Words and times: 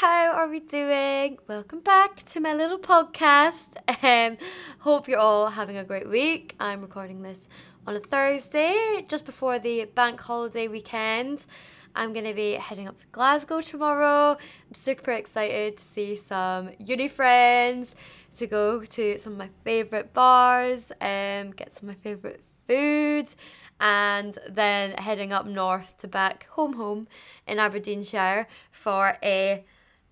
how 0.00 0.30
are 0.30 0.46
we 0.46 0.60
doing? 0.60 1.38
Welcome 1.48 1.80
back 1.80 2.22
to 2.24 2.38
my 2.38 2.52
little 2.52 2.78
podcast. 2.78 3.68
Um, 4.02 4.36
hope 4.80 5.08
you're 5.08 5.18
all 5.18 5.48
having 5.48 5.78
a 5.78 5.84
great 5.84 6.06
week. 6.06 6.54
I'm 6.60 6.82
recording 6.82 7.22
this 7.22 7.48
on 7.86 7.96
a 7.96 8.00
Thursday, 8.00 9.06
just 9.08 9.24
before 9.24 9.58
the 9.58 9.86
bank 9.86 10.20
holiday 10.20 10.68
weekend. 10.68 11.46
I'm 11.94 12.12
gonna 12.12 12.34
be 12.34 12.52
heading 12.52 12.86
up 12.86 12.98
to 12.98 13.06
Glasgow 13.06 13.62
tomorrow. 13.62 14.32
I'm 14.32 14.74
super 14.74 15.12
excited 15.12 15.78
to 15.78 15.82
see 15.82 16.14
some 16.14 16.72
uni 16.78 17.08
friends, 17.08 17.94
to 18.36 18.46
go 18.46 18.84
to 18.84 19.18
some 19.18 19.32
of 19.32 19.38
my 19.38 19.48
favourite 19.64 20.12
bars, 20.12 20.92
um, 21.00 21.52
get 21.52 21.74
some 21.74 21.88
of 21.88 21.96
my 21.96 22.00
favourite 22.02 22.40
food, 22.68 23.34
and 23.80 24.38
then 24.46 24.92
heading 24.98 25.32
up 25.32 25.46
north 25.46 25.96
to 26.00 26.06
back 26.06 26.48
home 26.50 26.74
home 26.74 27.08
in 27.46 27.58
Aberdeenshire 27.58 28.46
for 28.70 29.16
a 29.22 29.64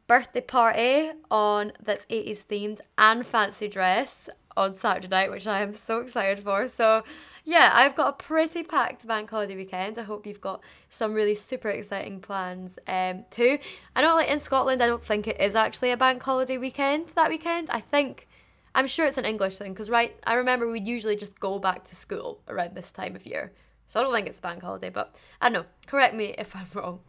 birthday 0.07 0.41
party 0.41 1.13
on 1.31 1.73
that's 1.83 2.07
80s 2.07 2.45
themed 2.47 2.81
and 2.99 3.27
fancy 3.27 3.69
dress 3.69 4.29
on 4.57 4.79
Saturday 4.79 5.09
night, 5.09 5.31
which 5.31 5.47
I 5.47 5.61
am 5.61 5.75
so 5.75 6.01
excited 6.01 6.45
for. 6.45 6.69
So 6.69 7.03
yeah, 7.45 7.71
I've 7.75 7.97
got 7.97 8.09
a 8.09 8.23
pretty 8.25 8.63
packed 8.63 9.07
bank 9.07 9.31
holiday 9.31 9.57
weekend. 9.57 9.99
I 9.99 10.03
hope 10.03 10.27
you've 10.27 10.41
got 10.41 10.63
some 10.89 11.13
really 11.13 11.35
super 11.35 11.69
exciting 11.69 12.21
plans 12.21 12.79
um 12.87 13.25
too. 13.31 13.59
I 13.97 14.03
know 14.03 14.15
like 14.15 14.29
in 14.29 14.41
Scotland 14.41 14.83
I 14.83 14.87
don't 14.87 15.05
think 15.05 15.27
it 15.27 15.41
is 15.41 15.55
actually 15.55 15.91
a 15.91 15.97
bank 15.97 16.23
holiday 16.23 16.59
weekend 16.59 17.09
that 17.15 17.31
weekend. 17.31 17.71
I 17.71 17.81
think 17.81 18.29
I'm 18.75 18.87
sure 18.87 19.07
it's 19.07 19.19
an 19.19 19.25
English 19.25 19.57
thing 19.57 19.73
because 19.73 19.91
right 19.91 20.17
I 20.27 20.35
remember 20.35 20.71
we'd 20.71 20.87
usually 20.87 21.17
just 21.17 21.39
go 21.41 21.59
back 21.59 21.85
to 21.87 21.97
school 21.97 22.41
around 22.49 22.75
this 22.75 22.93
time 22.93 23.17
of 23.17 23.27
year. 23.27 23.53
So 23.87 24.01
I 24.01 24.03
don't 24.03 24.13
think 24.13 24.29
it's 24.29 24.39
a 24.39 24.43
bank 24.43 24.63
holiday, 24.63 24.91
but 24.91 25.15
I 25.41 25.49
don't 25.49 25.53
know. 25.53 25.69
Correct 25.87 26.15
me 26.15 26.35
if 26.39 26.57
I'm 26.57 26.67
wrong. 26.75 27.01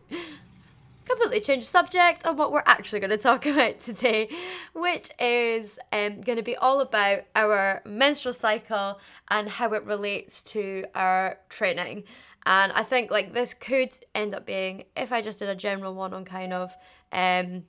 Completely 1.06 1.40
change 1.40 1.64
the 1.64 1.70
subject 1.70 2.26
on 2.26 2.36
what 2.36 2.52
we're 2.52 2.64
actually 2.66 3.00
going 3.00 3.12
to 3.12 3.18
talk 3.18 3.46
about 3.46 3.80
today, 3.80 4.30
which 4.74 5.12
is 5.20 5.78
um, 5.92 6.22
going 6.22 6.38
to 6.38 6.44
be 6.44 6.56
all 6.56 6.82
about 6.82 7.22
our 7.36 7.82
menstrual 7.86 8.34
cycle 8.34 9.00
and 9.30 9.48
how 9.48 9.74
it 9.74 9.84
relates 9.84 10.42
to 10.44 10.86
our 10.96 11.38
training. 11.50 12.04
And 12.46 12.72
I 12.74 12.84
think 12.84 13.12
like 13.12 13.34
this 13.34 13.54
could 13.54 13.94
end 14.14 14.34
up 14.34 14.46
being 14.46 14.86
if 14.96 15.12
I 15.12 15.22
just 15.22 15.40
did 15.40 15.50
a 15.50 15.56
general 15.56 15.94
one 15.96 16.14
on 16.14 16.26
kind 16.26 16.54
of 16.54 16.76
um 17.12 17.64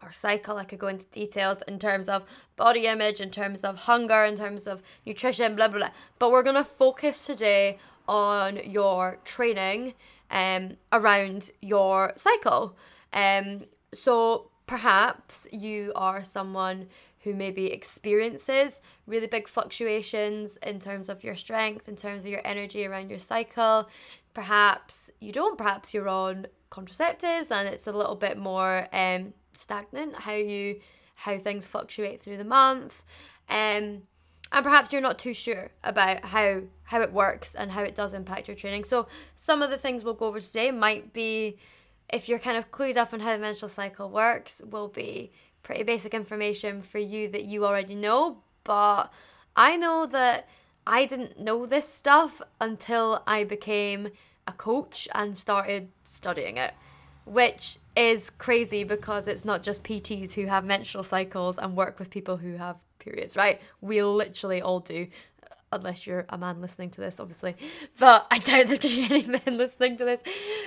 our 0.00 0.12
cycle, 0.12 0.56
I 0.56 0.64
could 0.64 0.80
go 0.80 0.88
into 0.88 1.06
details 1.06 1.58
in 1.68 1.78
terms 1.78 2.08
of 2.08 2.24
body 2.56 2.86
image, 2.86 3.20
in 3.20 3.30
terms 3.30 3.60
of 3.60 3.76
hunger, 3.76 4.24
in 4.24 4.36
terms 4.36 4.66
of 4.66 4.82
nutrition, 5.06 5.54
blah 5.54 5.68
blah 5.68 5.78
blah. 5.78 5.90
But 6.18 6.32
we're 6.32 6.42
gonna 6.42 6.64
focus 6.64 7.24
today 7.26 7.78
on 8.08 8.58
your 8.68 9.18
training 9.24 9.94
um, 10.32 10.76
around 10.90 11.50
your 11.60 12.14
cycle. 12.16 12.76
Um, 13.12 13.66
so 13.94 14.50
perhaps 14.66 15.46
you 15.52 15.92
are 15.94 16.24
someone 16.24 16.88
who 17.20 17.34
maybe 17.34 17.66
experiences 17.66 18.80
really 19.06 19.28
big 19.28 19.46
fluctuations 19.46 20.56
in 20.56 20.80
terms 20.80 21.08
of 21.08 21.22
your 21.22 21.36
strength, 21.36 21.88
in 21.88 21.94
terms 21.94 22.24
of 22.24 22.30
your 22.30 22.40
energy 22.44 22.84
around 22.84 23.10
your 23.10 23.18
cycle. 23.20 23.88
Perhaps 24.34 25.10
you 25.20 25.30
don't, 25.30 25.56
perhaps 25.56 25.94
you're 25.94 26.08
on 26.08 26.46
contraceptives 26.70 27.50
and 27.50 27.68
it's 27.68 27.86
a 27.86 27.92
little 27.92 28.16
bit 28.16 28.38
more 28.38 28.88
um, 28.92 29.34
stagnant 29.54 30.16
how 30.16 30.32
you 30.32 30.80
how 31.14 31.38
things 31.38 31.66
fluctuate 31.66 32.20
through 32.20 32.38
the 32.38 32.44
month. 32.44 33.02
Um, 33.48 34.02
and 34.52 34.62
perhaps 34.62 34.92
you're 34.92 35.00
not 35.00 35.18
too 35.18 35.34
sure 35.34 35.70
about 35.82 36.26
how 36.26 36.60
how 36.84 37.00
it 37.00 37.12
works 37.12 37.54
and 37.54 37.72
how 37.72 37.82
it 37.82 37.94
does 37.94 38.12
impact 38.12 38.48
your 38.48 38.56
training. 38.56 38.84
So 38.84 39.08
some 39.34 39.62
of 39.62 39.70
the 39.70 39.78
things 39.78 40.04
we'll 40.04 40.14
go 40.14 40.26
over 40.26 40.40
today 40.40 40.70
might 40.70 41.12
be 41.12 41.56
if 42.12 42.28
you're 42.28 42.38
kind 42.38 42.58
of 42.58 42.70
clued 42.70 42.98
up 42.98 43.14
on 43.14 43.20
how 43.20 43.32
the 43.32 43.38
menstrual 43.38 43.70
cycle 43.70 44.10
works, 44.10 44.60
will 44.70 44.88
be 44.88 45.32
pretty 45.62 45.82
basic 45.82 46.12
information 46.12 46.82
for 46.82 46.98
you 46.98 47.28
that 47.28 47.46
you 47.46 47.64
already 47.64 47.94
know, 47.94 48.42
but 48.64 49.10
I 49.56 49.76
know 49.76 50.06
that 50.06 50.48
I 50.86 51.06
didn't 51.06 51.40
know 51.40 51.64
this 51.64 51.88
stuff 51.88 52.42
until 52.60 53.22
I 53.26 53.44
became 53.44 54.10
a 54.46 54.52
coach 54.52 55.08
and 55.14 55.36
started 55.36 55.88
studying 56.04 56.58
it, 56.58 56.74
which 57.24 57.78
is 57.96 58.30
crazy 58.30 58.84
because 58.84 59.28
it's 59.28 59.44
not 59.44 59.62
just 59.62 59.84
PTs 59.84 60.34
who 60.34 60.46
have 60.46 60.64
menstrual 60.64 61.04
cycles 61.04 61.56
and 61.58 61.76
work 61.76 61.98
with 61.98 62.10
people 62.10 62.38
who 62.38 62.56
have 62.56 62.76
periods, 63.02 63.36
right? 63.36 63.60
We 63.80 64.02
literally 64.02 64.62
all 64.62 64.80
do. 64.80 65.08
Unless 65.74 66.06
you're 66.06 66.26
a 66.28 66.36
man 66.36 66.60
listening 66.60 66.90
to 66.90 67.00
this, 67.00 67.18
obviously, 67.18 67.56
but 67.98 68.26
I 68.30 68.36
doubt 68.38 68.66
there's 68.66 68.78
gonna 68.78 68.94
be 68.94 69.04
any 69.10 69.24
men 69.24 69.56
listening 69.56 69.96
to 69.96 70.04
this. 70.04 70.20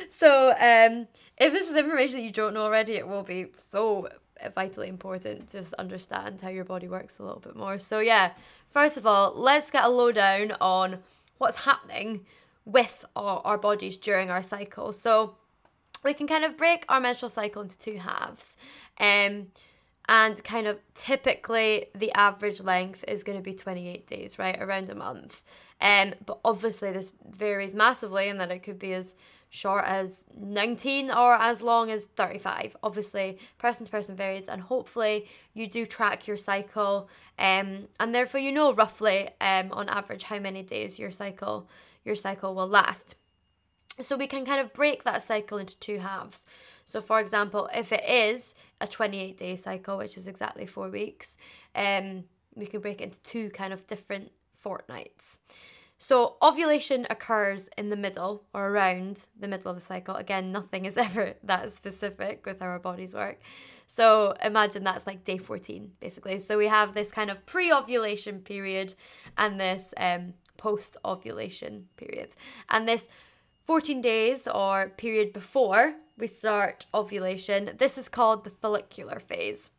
So, 0.10 0.50
um, 0.50 1.08
if 1.38 1.54
this 1.54 1.70
is 1.70 1.76
information 1.76 2.16
that 2.16 2.24
you 2.24 2.32
don't 2.32 2.56
know 2.56 2.64
already, 2.64 2.94
it 2.94 3.08
will 3.08 3.22
be 3.22 3.48
so 3.56 4.10
vitally 4.56 4.88
important 4.88 5.50
to 5.50 5.60
just 5.60 5.74
understand 5.76 6.42
how 6.42 6.50
your 6.50 6.64
body 6.64 6.88
works 6.88 7.20
a 7.20 7.24
little 7.24 7.40
bit 7.40 7.56
more. 7.56 7.78
So, 7.80 8.00
yeah, 8.00 8.34
first 8.68 8.98
of 8.98 9.06
all, 9.06 9.34
let's 9.36 9.70
get 9.70 9.86
a 9.86 9.90
lowdown 9.90 10.54
on 10.60 11.00
what's 11.38 11.58
happening 11.66 12.26
with 12.66 13.06
our, 13.16 13.42
our 13.46 13.58
bodies 13.58 13.98
during 13.98 14.30
our 14.32 14.42
cycle. 14.42 14.92
So, 14.92 15.36
we 16.04 16.14
can 16.14 16.28
kind 16.28 16.46
of 16.46 16.56
break 16.56 16.86
our 16.88 17.02
menstrual 17.02 17.30
cycle 17.30 17.62
into 17.64 17.78
two 17.78 17.98
halves. 17.98 18.56
Um, 19.00 19.48
and 20.08 20.44
kind 20.44 20.68
of 20.68 20.80
typically 20.94 21.88
the 21.96 22.12
average 22.14 22.62
length 22.62 23.04
is 23.08 23.24
going 23.24 23.38
to 23.38 23.44
be 23.44 23.54
28 23.54 24.08
days 24.08 24.38
right 24.40 24.62
around 24.62 24.90
a 24.90 24.96
month. 24.96 25.44
Um 25.82 26.14
but 26.26 26.40
obviously 26.46 26.92
this 26.92 27.12
varies 27.30 27.76
massively 27.76 28.30
and 28.30 28.40
that 28.40 28.52
it 28.52 28.60
could 28.60 28.80
be 28.80 28.94
as 28.94 29.14
short 29.50 29.86
as 29.86 30.24
19 30.38 31.12
or 31.12 31.36
as 31.36 31.62
long 31.62 31.90
as 31.90 32.04
35 32.04 32.76
obviously 32.84 33.38
person 33.58 33.86
to 33.86 33.92
person 33.92 34.16
varies 34.16 34.48
and 34.50 34.62
hopefully 34.62 35.30
you 35.54 35.68
do 35.68 35.86
track 35.86 36.28
your 36.28 36.36
cycle 36.36 37.08
um 37.40 37.88
and 38.00 38.14
therefore 38.14 38.42
you 38.42 38.52
know 38.52 38.74
roughly 38.74 39.30
um 39.40 39.72
on 39.72 39.88
average 39.88 40.24
how 40.24 40.40
many 40.40 40.62
days 40.62 41.00
your 41.00 41.12
cycle 41.12 41.70
your 42.06 42.16
cycle 42.16 42.56
will 42.56 42.68
last. 42.68 43.16
So 44.02 44.16
we 44.16 44.28
can 44.28 44.46
kind 44.46 44.62
of 44.62 44.72
break 44.72 45.04
that 45.04 45.24
cycle 45.24 45.58
into 45.58 45.78
two 45.80 45.98
halves. 45.98 46.42
So, 46.86 47.02
for 47.02 47.20
example, 47.20 47.68
if 47.74 47.92
it 47.92 48.08
is 48.08 48.54
a 48.82 48.88
28 48.88 49.38
day 49.38 49.56
cycle, 49.56 49.98
which 49.98 50.18
is 50.18 50.28
exactly 50.28 50.66
four 50.66 50.90
weeks, 50.90 51.36
um, 51.76 52.26
we 52.56 52.66
can 52.66 52.82
break 52.82 53.02
it 53.02 53.06
into 53.06 53.22
two 53.22 53.50
kind 53.50 53.74
of 53.74 53.86
different 53.88 54.32
fortnights. 54.56 55.38
So, 55.98 56.36
ovulation 56.42 57.08
occurs 57.10 57.70
in 57.78 57.90
the 57.90 57.96
middle 57.96 58.44
or 58.54 58.70
around 58.70 59.26
the 59.40 59.48
middle 59.48 59.72
of 59.72 59.78
a 59.78 59.82
cycle. 59.82 60.16
Again, 60.16 60.52
nothing 60.52 60.86
is 60.86 60.98
ever 61.08 61.36
that 61.44 61.72
specific 61.74 62.46
with 62.46 62.60
how 62.60 62.68
our 62.68 62.80
bodies 62.80 63.14
work. 63.14 63.40
So, 63.88 64.34
imagine 64.44 64.84
that's 64.84 65.08
like 65.08 65.24
day 65.24 65.38
14, 65.38 65.92
basically. 66.00 66.40
So, 66.40 66.58
we 66.58 66.68
have 66.68 66.94
this 66.94 67.12
kind 67.12 67.30
of 67.30 67.46
pre 67.46 67.72
ovulation 67.72 68.40
period 68.40 68.94
and 69.38 69.60
this 69.60 69.94
um, 69.98 70.34
post 70.58 70.98
ovulation 71.06 71.88
period. 71.96 72.30
And 72.70 72.88
this 72.88 73.08
14 73.66 74.00
days 74.00 74.48
or 74.48 74.90
period 74.90 75.34
before 75.34 75.96
we 76.18 76.28
start 76.28 76.86
ovulation. 76.94 77.72
This 77.78 77.98
is 77.98 78.08
called 78.08 78.44
the 78.44 78.52
follicular 78.52 79.20
phase. 79.20 79.72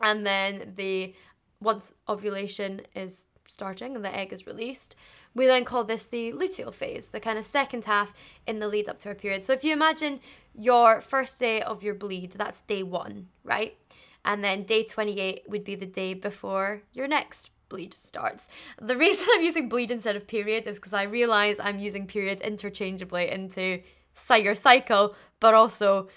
And 0.00 0.26
then 0.26 0.72
the 0.76 1.14
once 1.60 1.92
ovulation 2.08 2.80
is 2.94 3.26
starting 3.46 3.94
and 3.94 4.04
the 4.04 4.16
egg 4.16 4.32
is 4.32 4.46
released, 4.46 4.96
we 5.34 5.46
then 5.46 5.64
call 5.64 5.84
this 5.84 6.06
the 6.06 6.32
luteal 6.32 6.72
phase, 6.72 7.08
the 7.08 7.20
kind 7.20 7.38
of 7.38 7.44
second 7.44 7.84
half 7.84 8.14
in 8.46 8.58
the 8.58 8.68
lead 8.68 8.88
up 8.88 8.98
to 9.00 9.10
our 9.10 9.14
period. 9.14 9.44
So 9.44 9.52
if 9.52 9.64
you 9.64 9.72
imagine 9.74 10.20
your 10.54 11.02
first 11.02 11.38
day 11.38 11.60
of 11.60 11.82
your 11.82 11.94
bleed, 11.94 12.32
that's 12.32 12.62
day 12.62 12.82
1, 12.82 13.28
right? 13.42 13.76
And 14.24 14.42
then 14.42 14.62
day 14.62 14.82
28 14.82 15.44
would 15.48 15.64
be 15.64 15.74
the 15.74 15.86
day 15.86 16.14
before 16.14 16.82
your 16.94 17.06
next 17.06 17.50
bleed 17.74 17.92
starts. 17.92 18.46
The 18.80 18.96
reason 18.96 19.26
I'm 19.34 19.42
using 19.42 19.68
bleed 19.68 19.90
instead 19.90 20.14
of 20.14 20.28
period 20.28 20.66
is 20.68 20.76
because 20.76 20.92
I 20.92 21.02
realize 21.02 21.56
I'm 21.58 21.80
using 21.80 22.06
periods 22.06 22.40
interchangeably 22.40 23.28
into 23.28 23.82
your 24.30 24.54
cycle, 24.54 25.16
but 25.40 25.54
also 25.54 26.08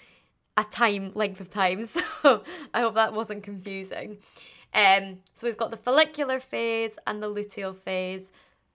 a 0.55 0.63
time 0.63 1.11
length 1.15 1.41
of 1.41 1.49
time. 1.49 1.87
So 2.21 2.43
I 2.73 2.81
hope 2.81 2.95
that 2.95 3.13
wasn't 3.13 3.43
confusing. 3.43 4.17
Um, 4.73 5.19
so 5.33 5.47
we've 5.47 5.57
got 5.57 5.71
the 5.71 5.77
follicular 5.77 6.39
phase 6.39 6.97
and 7.07 7.23
the 7.23 7.33
luteal 7.33 7.75
phase 7.75 8.31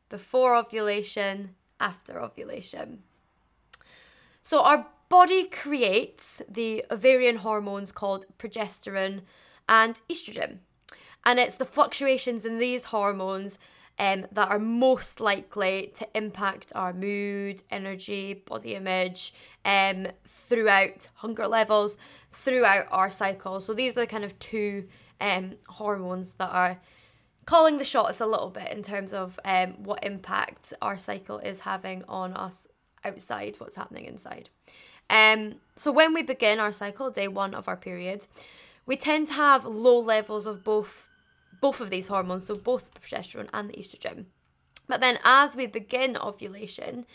before 0.08 0.56
ovulation, 0.56 1.54
after 1.78 2.20
ovulation. 2.20 3.02
So 4.42 4.60
our 4.60 4.86
body 5.08 5.44
creates 5.44 6.42
the 6.48 6.84
ovarian 6.90 7.36
hormones 7.36 7.92
called 7.92 8.26
progesterone 8.38 9.20
and 9.68 10.00
estrogen. 10.10 10.58
And 11.24 11.38
it's 11.38 11.56
the 11.56 11.64
fluctuations 11.64 12.44
in 12.44 12.58
these 12.58 12.86
hormones 12.86 13.58
um, 13.98 14.26
that 14.32 14.48
are 14.48 14.58
most 14.58 15.20
likely 15.20 15.92
to 15.94 16.08
impact 16.14 16.72
our 16.74 16.92
mood, 16.92 17.62
energy, 17.70 18.34
body 18.34 18.74
image 18.74 19.34
um, 19.64 20.08
throughout 20.26 21.08
hunger 21.14 21.46
levels, 21.46 21.96
throughout 22.32 22.86
our 22.90 23.10
cycle. 23.10 23.60
So 23.60 23.74
these 23.74 23.96
are 23.96 24.06
kind 24.06 24.24
of 24.24 24.38
two 24.38 24.88
um, 25.20 25.54
hormones 25.68 26.32
that 26.34 26.50
are 26.50 26.80
calling 27.44 27.78
the 27.78 27.84
shots 27.84 28.20
a 28.20 28.26
little 28.26 28.50
bit 28.50 28.72
in 28.72 28.82
terms 28.82 29.12
of 29.12 29.38
um, 29.44 29.82
what 29.84 30.04
impact 30.04 30.72
our 30.80 30.96
cycle 30.98 31.38
is 31.38 31.60
having 31.60 32.04
on 32.08 32.32
us 32.34 32.66
outside 33.04 33.56
what's 33.58 33.76
happening 33.76 34.04
inside. 34.06 34.48
Um, 35.10 35.56
so 35.76 35.92
when 35.92 36.14
we 36.14 36.22
begin 36.22 36.60
our 36.60 36.72
cycle, 36.72 37.10
day 37.10 37.28
one 37.28 37.54
of 37.54 37.68
our 37.68 37.76
period, 37.76 38.26
we 38.86 38.96
tend 38.96 39.28
to 39.28 39.34
have 39.34 39.64
low 39.64 39.98
levels 39.98 40.46
of 40.46 40.64
both 40.64 41.08
both 41.62 41.80
of 41.80 41.88
these 41.88 42.08
hormones, 42.08 42.46
so 42.46 42.54
both 42.54 42.92
the 42.92 43.00
progesterone 43.00 43.48
and 43.54 43.70
the 43.70 43.74
estrogen. 43.74 44.26
But 44.88 45.00
then 45.00 45.18
as 45.24 45.56
we 45.56 45.64
begin 45.66 46.18
ovulation, 46.18 47.06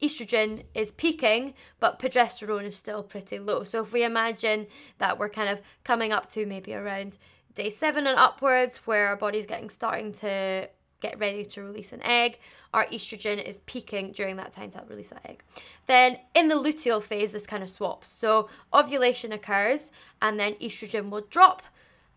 estrogen 0.00 0.64
is 0.74 0.92
peaking, 0.92 1.54
but 1.80 1.98
progesterone 1.98 2.64
is 2.64 2.76
still 2.76 3.02
pretty 3.02 3.38
low. 3.38 3.64
So 3.64 3.82
if 3.82 3.92
we 3.92 4.04
imagine 4.04 4.66
that 4.98 5.18
we're 5.18 5.30
kind 5.30 5.48
of 5.48 5.62
coming 5.84 6.12
up 6.12 6.28
to 6.28 6.44
maybe 6.44 6.74
around 6.74 7.16
day 7.54 7.70
seven 7.70 8.06
and 8.06 8.18
upwards, 8.18 8.86
where 8.86 9.08
our 9.08 9.16
body's 9.16 9.46
getting 9.46 9.70
starting 9.70 10.12
to 10.12 10.68
get 11.00 11.18
ready 11.18 11.44
to 11.44 11.62
release 11.62 11.92
an 11.92 12.02
egg, 12.02 12.38
our 12.74 12.84
estrogen 12.86 13.42
is 13.42 13.56
peaking 13.64 14.12
during 14.12 14.36
that 14.36 14.52
time 14.52 14.70
to 14.70 14.84
release 14.86 15.08
that 15.08 15.24
egg. 15.24 15.42
Then 15.86 16.18
in 16.34 16.48
the 16.48 16.56
luteal 16.56 17.02
phase, 17.02 17.32
this 17.32 17.46
kind 17.46 17.62
of 17.62 17.70
swaps. 17.70 18.08
So 18.08 18.50
ovulation 18.74 19.32
occurs, 19.32 19.90
and 20.20 20.38
then 20.38 20.54
estrogen 20.56 21.08
will 21.08 21.26
drop, 21.30 21.62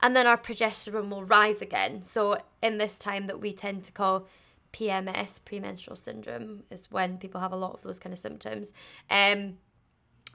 and 0.02 0.16
then 0.16 0.28
our 0.28 0.38
progesterone 0.38 1.10
will 1.10 1.24
rise 1.24 1.62
again. 1.62 2.04
So 2.04 2.40
in 2.62 2.78
this 2.78 2.98
time 2.98 3.28
that 3.28 3.40
we 3.40 3.54
tend 3.54 3.84
to 3.86 3.92
call 3.92 4.28
PMS, 4.74 5.44
premenstrual 5.44 5.96
syndrome, 5.96 6.64
is 6.72 6.90
when 6.90 7.18
people 7.18 7.42
have 7.42 7.52
a 7.52 7.58
lot 7.58 7.74
of 7.74 7.82
those 7.82 8.00
kind 8.00 8.14
of 8.14 8.20
symptoms. 8.20 8.72
Um, 9.10 9.58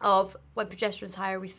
of 0.01 0.37
when 0.55 0.67
progesterone's 0.67 1.15
higher, 1.15 1.41
we 1.41 1.55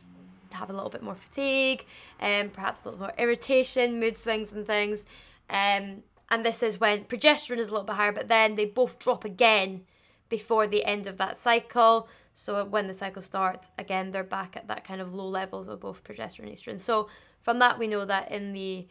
have 0.52 0.70
a 0.70 0.74
little 0.74 0.90
bit 0.90 1.02
more 1.02 1.16
fatigue, 1.16 1.86
and 2.20 2.50
um, 2.50 2.54
perhaps 2.54 2.82
a 2.82 2.86
little 2.86 3.00
more 3.00 3.14
irritation, 3.18 4.00
mood 4.00 4.18
swings, 4.18 4.52
and 4.52 4.66
things. 4.66 5.04
Um, 5.50 6.04
and 6.30 6.46
this 6.46 6.62
is 6.62 6.80
when 6.80 7.06
progesterone 7.06 7.58
is 7.58 7.70
a 7.70 7.72
little 7.72 7.86
bit 7.86 7.96
higher, 7.96 8.12
but 8.12 8.28
then 8.28 8.56
they 8.56 8.66
both 8.66 9.00
drop 9.00 9.26
again 9.26 9.86
before 10.30 10.68
the 10.68 10.86
end 10.86 11.08
of 11.08 11.18
that 11.18 11.40
cycle. 11.40 12.08
So 12.34 12.64
when 12.66 12.88
the 12.88 12.94
cycle 12.94 13.22
starts, 13.22 13.72
again, 13.80 14.12
they're 14.12 14.24
back 14.24 14.56
at 14.56 14.68
that 14.68 14.84
kind 14.84 15.02
of 15.02 15.14
low 15.14 15.28
levels 15.28 15.68
of 15.68 15.80
both 15.80 16.04
progesterone 16.04 16.50
and 16.50 16.56
estrogen. 16.56 16.80
So 16.80 17.08
from 17.48 17.60
that, 17.60 17.80
we 17.80 17.88
know 17.88 18.04
that 18.04 18.30
in 18.30 18.52
the 18.52 18.86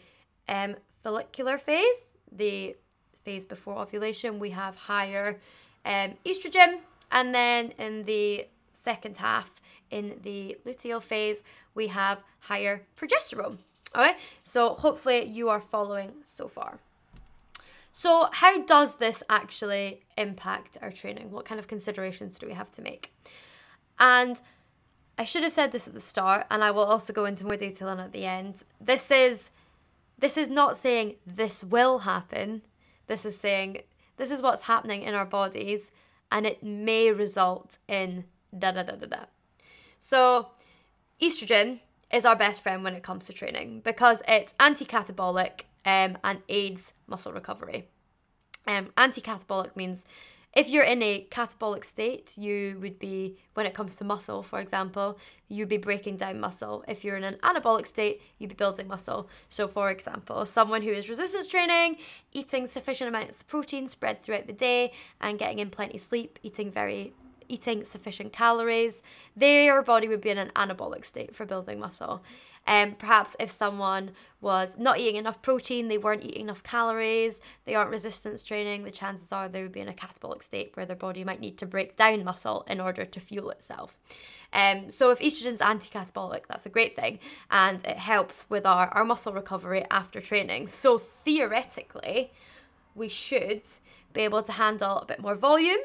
um, 0.48 0.76
follicular 1.02 1.58
phase, 1.58 2.06
the 2.32 2.74
phase 3.22 3.44
before 3.44 3.76
ovulation, 3.76 4.38
we 4.38 4.48
have 4.48 4.76
higher 4.76 5.38
um, 5.84 6.14
estrogen, 6.24 6.78
and 7.12 7.34
then 7.34 7.74
in 7.78 8.04
the 8.04 8.46
second 8.82 9.18
half, 9.18 9.60
in 9.90 10.18
the 10.22 10.56
luteal 10.64 11.02
phase, 11.02 11.42
we 11.74 11.88
have 11.88 12.22
higher 12.40 12.80
progesterone. 12.98 13.58
Okay, 13.94 14.16
so 14.42 14.70
hopefully 14.76 15.26
you 15.26 15.50
are 15.50 15.60
following 15.60 16.12
so 16.24 16.48
far. 16.48 16.78
So, 17.92 18.30
how 18.32 18.62
does 18.62 18.94
this 18.94 19.22
actually 19.28 20.00
impact 20.16 20.78
our 20.80 20.90
training? 20.90 21.30
What 21.30 21.44
kind 21.44 21.58
of 21.58 21.68
considerations 21.68 22.38
do 22.38 22.46
we 22.46 22.54
have 22.54 22.70
to 22.70 22.80
make? 22.80 23.12
And 23.98 24.40
I 25.18 25.24
should 25.24 25.42
have 25.42 25.52
said 25.52 25.72
this 25.72 25.88
at 25.88 25.94
the 25.94 26.00
start, 26.00 26.46
and 26.50 26.62
I 26.62 26.70
will 26.70 26.84
also 26.84 27.12
go 27.12 27.24
into 27.24 27.46
more 27.46 27.56
detail 27.56 27.88
on 27.88 28.00
at 28.00 28.12
the 28.12 28.24
end. 28.24 28.62
This 28.80 29.10
is 29.10 29.50
this 30.18 30.36
is 30.36 30.48
not 30.48 30.76
saying 30.76 31.16
this 31.26 31.62
will 31.62 32.00
happen. 32.00 32.62
This 33.06 33.24
is 33.24 33.38
saying 33.38 33.82
this 34.16 34.30
is 34.30 34.42
what's 34.42 34.62
happening 34.62 35.02
in 35.02 35.14
our 35.14 35.24
bodies, 35.24 35.90
and 36.30 36.46
it 36.46 36.62
may 36.62 37.10
result 37.10 37.78
in 37.88 38.24
da 38.56 38.72
da 38.72 38.82
da 38.82 38.96
da 38.96 39.06
da. 39.06 39.24
So, 40.00 40.48
estrogen 41.20 41.80
is 42.12 42.24
our 42.24 42.36
best 42.36 42.62
friend 42.62 42.84
when 42.84 42.94
it 42.94 43.02
comes 43.02 43.26
to 43.26 43.32
training 43.32 43.80
because 43.80 44.22
it's 44.28 44.54
anti-catabolic 44.60 45.62
um, 45.84 46.18
and 46.22 46.40
aids 46.48 46.92
muscle 47.06 47.32
recovery. 47.32 47.88
Um, 48.66 48.88
anti-catabolic 48.96 49.76
means 49.76 50.04
if 50.56 50.70
you're 50.70 50.84
in 50.84 51.02
a 51.02 51.26
catabolic 51.30 51.84
state, 51.84 52.32
you 52.38 52.78
would 52.80 52.98
be, 52.98 53.36
when 53.52 53.66
it 53.66 53.74
comes 53.74 53.94
to 53.96 54.04
muscle, 54.04 54.42
for 54.42 54.58
example, 54.58 55.18
you'd 55.48 55.68
be 55.68 55.76
breaking 55.76 56.16
down 56.16 56.40
muscle. 56.40 56.82
If 56.88 57.04
you're 57.04 57.18
in 57.18 57.24
an 57.24 57.36
anabolic 57.42 57.86
state, 57.86 58.22
you'd 58.38 58.48
be 58.48 58.54
building 58.54 58.88
muscle. 58.88 59.28
So, 59.50 59.68
for 59.68 59.90
example, 59.90 60.46
someone 60.46 60.80
who 60.80 60.92
is 60.92 61.10
resistance 61.10 61.48
training, 61.48 61.98
eating 62.32 62.66
sufficient 62.66 63.08
amounts 63.08 63.42
of 63.42 63.46
protein 63.46 63.86
spread 63.86 64.22
throughout 64.22 64.46
the 64.46 64.54
day, 64.54 64.92
and 65.20 65.38
getting 65.38 65.58
in 65.58 65.68
plenty 65.68 65.96
of 65.96 66.02
sleep, 66.02 66.38
eating 66.42 66.72
very 66.72 67.12
eating 67.48 67.84
sufficient 67.84 68.32
calories, 68.32 69.02
their 69.36 69.80
body 69.82 70.08
would 70.08 70.20
be 70.20 70.30
in 70.30 70.38
an 70.38 70.50
anabolic 70.56 71.04
state 71.04 71.36
for 71.36 71.44
building 71.44 71.78
muscle. 71.78 72.20
Um, 72.66 72.96
perhaps 72.98 73.36
if 73.38 73.50
someone 73.50 74.10
was 74.40 74.74
not 74.76 74.98
eating 74.98 75.16
enough 75.16 75.40
protein, 75.40 75.88
they 75.88 75.98
weren't 75.98 76.24
eating 76.24 76.42
enough 76.42 76.62
calories, 76.62 77.40
they 77.64 77.74
aren't 77.74 77.90
resistance 77.90 78.42
training, 78.42 78.84
the 78.84 78.90
chances 78.90 79.30
are 79.30 79.48
they 79.48 79.62
would 79.62 79.72
be 79.72 79.80
in 79.80 79.88
a 79.88 79.92
catabolic 79.92 80.42
state 80.42 80.72
where 80.74 80.86
their 80.86 80.96
body 80.96 81.24
might 81.24 81.40
need 81.40 81.58
to 81.58 81.66
break 81.66 81.96
down 81.96 82.24
muscle 82.24 82.64
in 82.68 82.80
order 82.80 83.04
to 83.04 83.20
fuel 83.20 83.50
itself. 83.50 83.96
Um, 84.52 84.90
so 84.90 85.10
if 85.10 85.18
estrogen's 85.20 85.60
anti-catabolic, 85.60 86.46
that's 86.48 86.66
a 86.66 86.70
great 86.70 86.96
thing, 86.96 87.18
and 87.50 87.84
it 87.86 87.98
helps 87.98 88.48
with 88.50 88.66
our, 88.66 88.88
our 88.88 89.04
muscle 89.04 89.32
recovery 89.32 89.84
after 89.90 90.20
training. 90.20 90.66
So 90.66 90.98
theoretically, 90.98 92.32
we 92.94 93.08
should 93.08 93.62
be 94.12 94.22
able 94.22 94.42
to 94.42 94.52
handle 94.52 94.98
a 94.98 95.04
bit 95.04 95.20
more 95.20 95.34
volume 95.34 95.80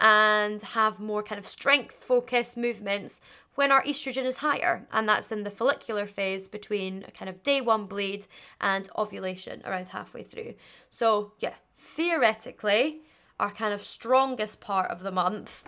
and 0.00 0.60
have 0.62 0.98
more 1.00 1.22
kind 1.22 1.38
of 1.38 1.46
strength 1.46 1.94
focused 1.94 2.56
movements 2.56 3.20
when 3.54 3.70
our 3.70 3.82
estrogen 3.82 4.24
is 4.24 4.38
higher, 4.38 4.86
and 4.92 5.08
that's 5.08 5.30
in 5.30 5.42
the 5.42 5.50
follicular 5.50 6.06
phase 6.06 6.48
between 6.48 7.04
kind 7.16 7.28
of 7.28 7.42
day 7.42 7.60
one 7.60 7.86
bleed 7.86 8.26
and 8.60 8.88
ovulation 8.96 9.62
around 9.64 9.88
halfway 9.88 10.22
through. 10.22 10.54
So, 10.90 11.32
yeah, 11.38 11.54
theoretically, 11.76 13.02
our 13.38 13.50
kind 13.50 13.74
of 13.74 13.82
strongest 13.82 14.60
part 14.60 14.90
of 14.90 15.02
the 15.02 15.10
month 15.10 15.64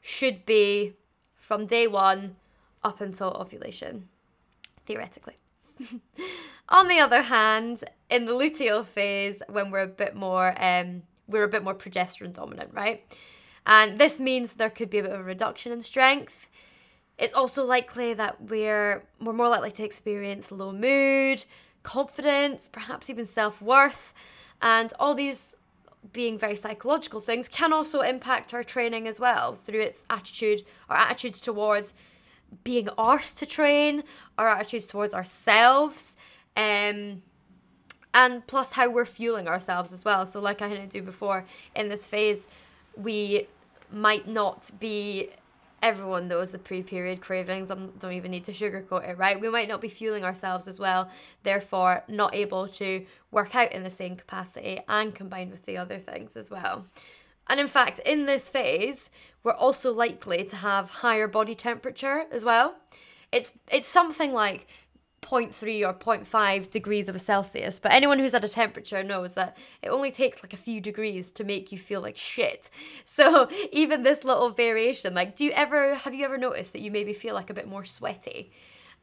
should 0.00 0.46
be 0.46 0.94
from 1.34 1.66
day 1.66 1.86
one 1.86 2.36
up 2.82 3.00
until 3.00 3.30
ovulation, 3.30 4.08
theoretically. 4.86 5.34
On 6.68 6.88
the 6.88 6.98
other 6.98 7.22
hand, 7.22 7.84
in 8.10 8.26
the 8.26 8.32
luteal 8.32 8.84
phase, 8.84 9.42
when 9.48 9.70
we're 9.70 9.80
a 9.80 9.86
bit 9.86 10.14
more, 10.14 10.54
um, 10.62 11.02
we're 11.26 11.44
a 11.44 11.48
bit 11.48 11.64
more 11.64 11.74
progesterone 11.74 12.32
dominant, 12.32 12.70
right? 12.72 13.04
And 13.66 13.98
this 13.98 14.20
means 14.20 14.54
there 14.54 14.70
could 14.70 14.90
be 14.90 14.98
a 14.98 15.02
bit 15.02 15.12
of 15.12 15.20
a 15.20 15.24
reduction 15.24 15.72
in 15.72 15.82
strength. 15.82 16.48
It's 17.18 17.34
also 17.34 17.64
likely 17.64 18.14
that 18.14 18.40
we're 18.40 19.02
we're 19.20 19.32
more 19.32 19.48
likely 19.48 19.72
to 19.72 19.84
experience 19.84 20.52
low 20.52 20.72
mood, 20.72 21.44
confidence, 21.82 22.68
perhaps 22.70 23.10
even 23.10 23.26
self-worth, 23.26 24.14
and 24.62 24.92
all 25.00 25.14
these 25.14 25.54
being 26.12 26.38
very 26.38 26.54
psychological 26.54 27.20
things 27.20 27.48
can 27.48 27.72
also 27.72 28.00
impact 28.00 28.54
our 28.54 28.62
training 28.62 29.08
as 29.08 29.18
well 29.18 29.54
through 29.54 29.80
its 29.80 30.04
attitude 30.08 30.62
our 30.88 30.96
attitudes 30.96 31.40
towards 31.40 31.92
being 32.64 32.88
asked 32.96 33.38
to 33.38 33.46
train, 33.46 34.02
our 34.38 34.48
attitudes 34.48 34.86
towards 34.86 35.12
ourselves, 35.12 36.16
um, 36.56 37.22
and 38.14 38.46
plus 38.46 38.72
how 38.72 38.88
we're 38.88 39.04
fueling 39.04 39.48
ourselves 39.48 39.92
as 39.92 40.04
well. 40.04 40.24
So, 40.24 40.40
like 40.40 40.62
I 40.62 40.68
had 40.68 40.78
to 40.78 40.86
do 40.86 41.02
before 41.02 41.44
in 41.74 41.88
this 41.88 42.06
phase, 42.06 42.46
we 42.96 43.48
might 43.90 44.26
not 44.26 44.70
be 44.78 45.30
everyone 45.82 46.28
knows 46.28 46.50
the 46.50 46.58
pre-period 46.58 47.20
cravings. 47.20 47.70
I 47.70 47.74
don't 47.74 48.12
even 48.12 48.30
need 48.30 48.44
to 48.46 48.52
sugarcoat 48.52 49.08
it, 49.08 49.18
right? 49.18 49.40
We 49.40 49.48
might 49.48 49.68
not 49.68 49.80
be 49.80 49.88
fueling 49.88 50.24
ourselves 50.24 50.66
as 50.66 50.78
well, 50.78 51.10
therefore 51.42 52.04
not 52.08 52.34
able 52.34 52.68
to 52.68 53.06
work 53.30 53.54
out 53.54 53.72
in 53.72 53.84
the 53.84 53.90
same 53.90 54.16
capacity 54.16 54.80
and 54.88 55.14
combined 55.14 55.50
with 55.50 55.66
the 55.66 55.76
other 55.76 55.98
things 55.98 56.36
as 56.36 56.50
well. 56.50 56.86
And 57.48 57.60
in 57.60 57.68
fact, 57.68 58.00
in 58.00 58.26
this 58.26 58.48
phase, 58.48 59.10
we're 59.42 59.52
also 59.52 59.92
likely 59.92 60.44
to 60.44 60.56
have 60.56 60.90
higher 60.90 61.28
body 61.28 61.54
temperature 61.54 62.24
as 62.30 62.44
well. 62.44 62.76
It's 63.32 63.52
it's 63.70 63.88
something 63.88 64.32
like 64.32 64.66
0.3 65.22 65.86
or 65.86 65.94
0.5 65.94 66.70
degrees 66.70 67.08
of 67.08 67.16
a 67.16 67.18
Celsius, 67.18 67.78
but 67.78 67.92
anyone 67.92 68.18
who's 68.18 68.34
at 68.34 68.44
a 68.44 68.48
temperature 68.48 69.02
knows 69.02 69.34
that 69.34 69.56
it 69.82 69.88
only 69.88 70.10
takes 70.10 70.42
like 70.42 70.52
a 70.52 70.56
few 70.56 70.80
degrees 70.80 71.30
to 71.32 71.44
make 71.44 71.70
you 71.72 71.78
feel 71.78 72.00
like 72.00 72.16
shit. 72.16 72.70
So 73.04 73.48
even 73.72 74.04
this 74.04 74.22
little 74.22 74.50
variation, 74.50 75.12
like, 75.12 75.34
do 75.34 75.44
you 75.44 75.50
ever 75.50 75.96
have 75.96 76.14
you 76.14 76.24
ever 76.24 76.38
noticed 76.38 76.72
that 76.72 76.82
you 76.82 76.90
maybe 76.90 77.12
feel 77.12 77.34
like 77.34 77.50
a 77.50 77.54
bit 77.54 77.66
more 77.66 77.84
sweaty, 77.84 78.52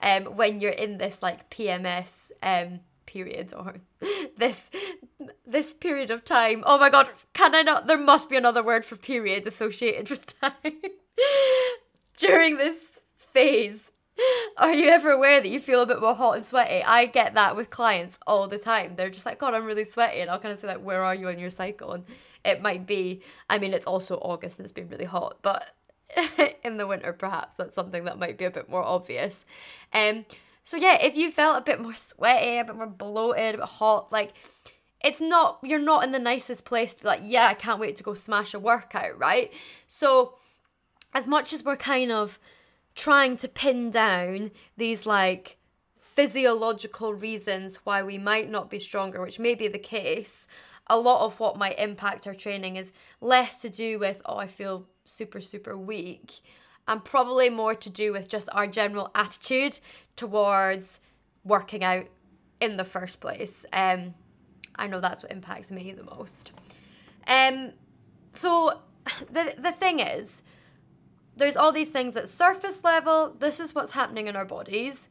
um, 0.01 0.23
when 0.37 0.61
you're 0.61 0.71
in 0.71 0.97
this 0.97 1.21
like 1.21 1.49
PMS 1.49 2.31
um 2.41 2.79
period 3.05 3.53
or 3.53 3.75
this 4.37 4.69
this 5.45 5.73
period 5.73 6.11
of 6.11 6.23
time? 6.23 6.63
Oh 6.65 6.77
my 6.77 6.89
god, 6.89 7.09
can 7.33 7.53
I 7.53 7.61
not? 7.61 7.87
There 7.87 7.97
must 7.97 8.29
be 8.29 8.37
another 8.37 8.63
word 8.63 8.85
for 8.85 8.95
period 8.95 9.45
associated 9.47 10.09
with 10.11 10.39
time 10.39 10.81
during 12.17 12.57
this 12.57 12.99
phase 13.17 13.91
are 14.57 14.73
you 14.73 14.87
ever 14.89 15.11
aware 15.11 15.41
that 15.41 15.49
you 15.49 15.59
feel 15.59 15.81
a 15.81 15.85
bit 15.85 16.01
more 16.01 16.15
hot 16.15 16.37
and 16.37 16.45
sweaty? 16.45 16.83
I 16.83 17.05
get 17.05 17.33
that 17.33 17.55
with 17.55 17.69
clients 17.69 18.19
all 18.25 18.47
the 18.47 18.57
time. 18.57 18.95
They're 18.95 19.09
just 19.09 19.25
like, 19.25 19.39
God, 19.39 19.53
I'm 19.53 19.65
really 19.65 19.85
sweaty. 19.85 20.19
And 20.21 20.29
I'll 20.29 20.39
kind 20.39 20.53
of 20.53 20.59
say, 20.59 20.67
like, 20.67 20.83
where 20.83 21.03
are 21.03 21.15
you 21.15 21.27
on 21.27 21.39
your 21.39 21.49
cycle? 21.49 21.91
And 21.91 22.05
it 22.43 22.61
might 22.61 22.85
be, 22.85 23.21
I 23.49 23.57
mean, 23.57 23.73
it's 23.73 23.87
also 23.87 24.15
August 24.17 24.57
and 24.57 24.65
it's 24.65 24.71
been 24.71 24.89
really 24.89 25.05
hot, 25.05 25.39
but 25.41 25.75
in 26.63 26.77
the 26.77 26.87
winter, 26.87 27.11
perhaps 27.11 27.55
that's 27.55 27.75
something 27.75 28.05
that 28.05 28.19
might 28.19 28.37
be 28.37 28.45
a 28.45 28.51
bit 28.51 28.69
more 28.69 28.83
obvious. 28.83 29.45
Um, 29.91 30.25
so 30.63 30.77
yeah, 30.77 31.01
if 31.01 31.15
you 31.15 31.31
felt 31.31 31.57
a 31.57 31.61
bit 31.61 31.81
more 31.81 31.95
sweaty, 31.95 32.57
a 32.57 32.63
bit 32.63 32.75
more 32.75 32.87
bloated, 32.87 33.55
a 33.55 33.57
bit 33.59 33.67
hot, 33.67 34.11
like 34.11 34.33
it's 35.03 35.21
not, 35.21 35.59
you're 35.63 35.79
not 35.79 36.03
in 36.03 36.11
the 36.11 36.19
nicest 36.19 36.65
place 36.65 36.93
to 36.93 37.01
be 37.01 37.07
like, 37.07 37.21
yeah, 37.23 37.47
I 37.47 37.53
can't 37.53 37.79
wait 37.79 37.95
to 37.97 38.03
go 38.03 38.13
smash 38.13 38.53
a 38.53 38.59
workout, 38.59 39.17
right? 39.19 39.51
So 39.87 40.35
as 41.13 41.27
much 41.27 41.53
as 41.53 41.63
we're 41.63 41.77
kind 41.77 42.11
of 42.11 42.39
trying 42.95 43.37
to 43.37 43.47
pin 43.47 43.89
down 43.89 44.51
these 44.77 45.05
like 45.05 45.57
physiological 45.97 47.13
reasons 47.13 47.77
why 47.83 48.01
we 48.01 48.17
might 48.17 48.49
not 48.49 48.69
be 48.69 48.79
stronger, 48.79 49.21
which 49.21 49.37
may 49.37 49.53
be 49.53 49.67
the 49.67 49.77
case, 49.77 50.47
a 50.87 50.97
lot 50.97 51.25
of 51.25 51.39
what 51.39 51.57
might 51.57 51.77
impact 51.77 52.25
our 52.25 52.33
training 52.33 52.77
is 52.77 52.91
less 53.19 53.61
to 53.61 53.69
do 53.69 53.99
with, 53.99 54.21
oh, 54.25 54.37
I 54.37 54.47
feel 54.47 54.87
super, 55.03 55.41
super 55.41 55.75
weak, 55.77 56.39
and 56.87 57.03
probably 57.03 57.49
more 57.49 57.75
to 57.75 57.89
do 57.89 58.13
with 58.13 58.29
just 58.29 58.47
our 58.53 58.67
general 58.67 59.11
attitude 59.13 59.79
towards 60.15 60.99
working 61.43 61.83
out 61.83 62.05
in 62.61 62.77
the 62.77 62.83
first 62.83 63.19
place. 63.19 63.65
Um, 63.73 64.13
I 64.75 64.87
know 64.87 65.01
that's 65.01 65.23
what 65.23 65.31
impacts 65.31 65.71
me 65.71 65.91
the 65.91 66.03
most. 66.03 66.51
Um, 67.27 67.73
so 68.33 68.81
the 69.31 69.53
the 69.57 69.71
thing 69.71 69.99
is, 69.99 70.43
there's 71.35 71.57
all 71.57 71.71
these 71.71 71.89
things 71.89 72.15
at 72.15 72.29
surface 72.29 72.83
level. 72.83 73.35
This 73.37 73.59
is 73.59 73.75
what's 73.75 73.91
happening 73.91 74.27
in 74.27 74.35
our 74.35 74.45
bodies. 74.45 75.09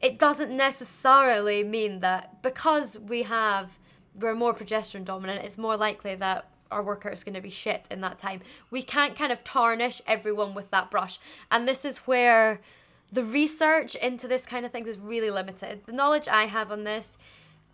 It 0.00 0.18
doesn't 0.18 0.56
necessarily 0.56 1.62
mean 1.62 2.00
that 2.00 2.42
because 2.42 2.98
we 2.98 3.24
have 3.24 3.78
we're 4.14 4.34
more 4.34 4.54
progesterone 4.54 5.04
dominant, 5.04 5.44
it's 5.44 5.58
more 5.58 5.76
likely 5.76 6.14
that 6.16 6.48
our 6.70 6.82
workout 6.82 7.12
is 7.12 7.24
going 7.24 7.34
to 7.34 7.40
be 7.40 7.50
shit 7.50 7.86
in 7.90 8.00
that 8.00 8.18
time. 8.18 8.40
We 8.70 8.82
can't 8.82 9.16
kind 9.16 9.32
of 9.32 9.42
tarnish 9.44 10.00
everyone 10.06 10.54
with 10.54 10.70
that 10.70 10.90
brush. 10.90 11.18
And 11.50 11.66
this 11.66 11.84
is 11.84 11.98
where 11.98 12.60
the 13.12 13.24
research 13.24 13.94
into 13.96 14.28
this 14.28 14.46
kind 14.46 14.64
of 14.64 14.72
thing 14.72 14.86
is 14.86 14.98
really 14.98 15.30
limited. 15.30 15.82
The 15.86 15.92
knowledge 15.92 16.28
I 16.28 16.44
have 16.44 16.70
on 16.70 16.84
this, 16.84 17.18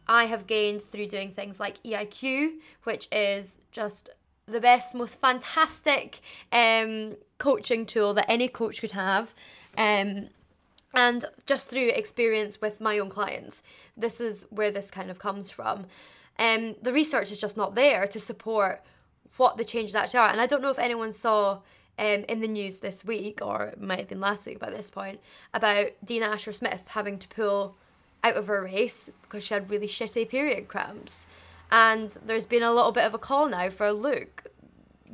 I 0.08 0.24
have 0.26 0.46
gained 0.46 0.82
through 0.82 1.08
doing 1.08 1.30
things 1.30 1.60
like 1.60 1.82
EIQ, 1.82 2.54
which 2.84 3.08
is 3.12 3.58
just 3.70 4.08
the 4.46 4.60
best, 4.60 4.94
most 4.94 5.20
fantastic 5.20 6.20
um, 6.52 7.16
coaching 7.38 7.86
tool 7.86 8.14
that 8.14 8.30
any 8.30 8.48
coach 8.48 8.80
could 8.80 8.92
have. 8.92 9.34
Um, 9.76 10.28
and 10.94 11.26
just 11.44 11.68
through 11.68 11.88
experience 11.88 12.60
with 12.60 12.80
my 12.80 12.98
own 12.98 13.10
clients, 13.10 13.62
this 13.96 14.20
is 14.20 14.46
where 14.50 14.70
this 14.70 14.90
kind 14.90 15.10
of 15.10 15.18
comes 15.18 15.50
from. 15.50 15.86
Um, 16.38 16.76
the 16.80 16.92
research 16.92 17.30
is 17.30 17.38
just 17.38 17.56
not 17.56 17.74
there 17.74 18.06
to 18.06 18.18
support 18.18 18.82
what 19.36 19.58
the 19.58 19.64
changes 19.64 19.94
actually 19.94 20.20
are. 20.20 20.30
And 20.30 20.40
I 20.40 20.46
don't 20.46 20.62
know 20.62 20.70
if 20.70 20.78
anyone 20.78 21.12
saw 21.12 21.60
um, 21.98 22.24
in 22.28 22.40
the 22.40 22.48
news 22.48 22.78
this 22.78 23.04
week, 23.04 23.40
or 23.42 23.64
it 23.64 23.80
might 23.80 23.98
have 23.98 24.08
been 24.08 24.20
last 24.20 24.46
week 24.46 24.58
by 24.58 24.70
this 24.70 24.90
point, 24.90 25.20
about 25.52 25.88
Dina 26.04 26.26
Asher 26.26 26.52
Smith 26.52 26.84
having 26.88 27.18
to 27.18 27.28
pull 27.28 27.76
out 28.24 28.36
of 28.36 28.46
her 28.46 28.62
race 28.62 29.10
because 29.22 29.44
she 29.44 29.54
had 29.54 29.70
really 29.70 29.86
shitty 29.86 30.28
period 30.28 30.68
cramps. 30.68 31.26
And 31.70 32.16
there's 32.24 32.46
been 32.46 32.62
a 32.62 32.72
little 32.72 32.92
bit 32.92 33.04
of 33.04 33.14
a 33.14 33.18
call 33.18 33.48
now 33.48 33.70
for 33.70 33.86
a 33.86 33.92
look. 33.92 34.44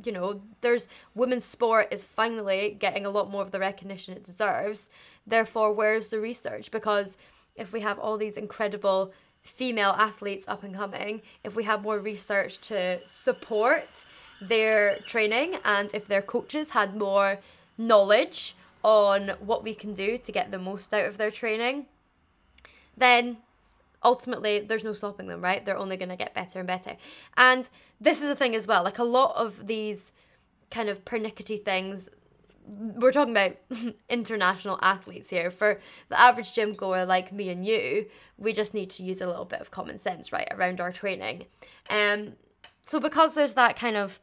You 0.05 0.11
know, 0.11 0.41
there's 0.61 0.87
women's 1.15 1.45
sport 1.45 1.87
is 1.91 2.03
finally 2.03 2.75
getting 2.79 3.05
a 3.05 3.09
lot 3.09 3.29
more 3.29 3.41
of 3.41 3.51
the 3.51 3.59
recognition 3.59 4.13
it 4.13 4.23
deserves. 4.23 4.89
Therefore, 5.25 5.71
where's 5.71 6.09
the 6.09 6.19
research? 6.19 6.71
Because 6.71 7.17
if 7.55 7.71
we 7.71 7.81
have 7.81 7.99
all 7.99 8.17
these 8.17 8.37
incredible 8.37 9.13
female 9.41 9.95
athletes 9.97 10.45
up 10.47 10.63
and 10.63 10.75
coming, 10.75 11.21
if 11.43 11.55
we 11.55 11.63
have 11.65 11.83
more 11.83 11.99
research 11.99 12.59
to 12.61 12.99
support 13.05 13.87
their 14.41 14.97
training 15.05 15.57
and 15.63 15.93
if 15.93 16.07
their 16.07 16.21
coaches 16.21 16.71
had 16.71 16.95
more 16.95 17.39
knowledge 17.77 18.55
on 18.83 19.29
what 19.39 19.63
we 19.63 19.73
can 19.73 19.93
do 19.93 20.17
to 20.17 20.31
get 20.31 20.51
the 20.51 20.59
most 20.59 20.93
out 20.93 21.05
of 21.05 21.17
their 21.17 21.31
training, 21.31 21.85
then 22.97 23.37
ultimately 24.03 24.59
there's 24.59 24.83
no 24.83 24.93
stopping 24.93 25.27
them, 25.27 25.41
right? 25.41 25.65
They're 25.65 25.77
only 25.77 25.97
going 25.97 26.09
to 26.09 26.15
get 26.15 26.33
better 26.33 26.59
and 26.59 26.67
better. 26.67 26.97
And 27.37 27.67
this 27.99 28.21
is 28.21 28.29
a 28.29 28.35
thing 28.35 28.55
as 28.55 28.67
well. 28.67 28.83
Like 28.83 28.99
a 28.99 29.03
lot 29.03 29.35
of 29.35 29.67
these 29.67 30.11
kind 30.69 30.89
of 30.89 31.05
pernickety 31.05 31.57
things, 31.57 32.09
we're 32.65 33.11
talking 33.11 33.33
about 33.33 33.57
international 34.09 34.79
athletes 34.81 35.29
here. 35.29 35.51
For 35.51 35.79
the 36.09 36.19
average 36.19 36.53
gym 36.53 36.71
goer 36.71 37.05
like 37.05 37.31
me 37.31 37.49
and 37.49 37.65
you, 37.65 38.07
we 38.37 38.53
just 38.53 38.73
need 38.73 38.89
to 38.91 39.03
use 39.03 39.21
a 39.21 39.27
little 39.27 39.45
bit 39.45 39.61
of 39.61 39.71
common 39.71 39.97
sense, 39.99 40.31
right, 40.31 40.47
around 40.51 40.81
our 40.81 40.91
training. 40.91 41.45
Um, 41.89 42.33
so 42.81 42.99
because 42.99 43.33
there's 43.35 43.53
that 43.53 43.77
kind 43.77 43.95
of 43.95 44.19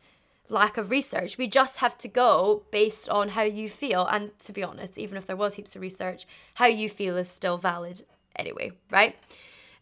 lack 0.48 0.76
of 0.76 0.90
research, 0.90 1.38
we 1.38 1.46
just 1.46 1.78
have 1.78 1.96
to 1.98 2.08
go 2.08 2.64
based 2.70 3.08
on 3.08 3.30
how 3.30 3.42
you 3.42 3.68
feel. 3.68 4.06
And 4.06 4.36
to 4.40 4.52
be 4.52 4.62
honest, 4.62 4.98
even 4.98 5.16
if 5.16 5.26
there 5.26 5.36
was 5.36 5.54
heaps 5.54 5.76
of 5.76 5.82
research, 5.82 6.26
how 6.54 6.66
you 6.66 6.88
feel 6.88 7.16
is 7.16 7.28
still 7.28 7.56
valid 7.56 8.04
anyway, 8.36 8.72
right? 8.90 9.16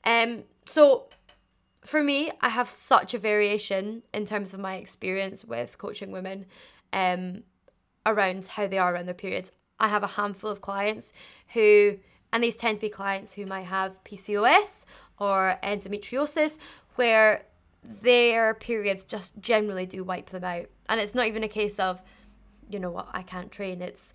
Um, 0.09 0.45
so 0.65 1.05
for 1.85 2.03
me, 2.03 2.33
I 2.41 2.49
have 2.49 2.69
such 2.69 3.13
a 3.13 3.19
variation 3.19 4.03
in 4.15 4.25
terms 4.25 4.55
of 4.55 4.59
my 4.59 4.77
experience 4.77 5.45
with 5.45 5.77
coaching 5.77 6.11
women 6.11 6.47
um, 6.95 7.43
around 8.07 8.47
how 8.47 8.67
they 8.67 8.79
are 8.79 8.95
around 8.95 9.05
their 9.05 9.15
periods. 9.15 9.53
I 9.79 9.89
have 9.89 10.03
a 10.03 10.09
handful 10.09 10.51
of 10.51 10.63
clients 10.63 11.13
who, 11.53 11.99
and 12.33 12.43
these 12.43 12.57
tend 12.57 12.79
to 12.79 12.87
be 12.87 12.89
clients 12.89 13.35
who 13.35 13.45
might 13.45 13.67
have 13.67 14.03
PCOS 14.05 14.87
or 15.21 15.59
endometriosis, 15.63 16.57
where 16.95 17.45
their 17.85 18.55
periods 18.55 19.05
just 19.05 19.39
generally 19.41 19.85
do 19.85 20.03
wipe 20.03 20.31
them 20.31 20.43
out. 20.43 20.71
And 20.89 21.01
it's 21.03 21.15
not 21.15 21.27
even 21.27 21.45
a 21.45 21.49
case 21.49 21.79
of, 21.79 22.01
you 22.71 22.79
know 22.79 22.91
what, 22.91 23.09
I 23.13 23.23
can't 23.23 23.53
train. 23.53 23.83
It's 23.83 24.15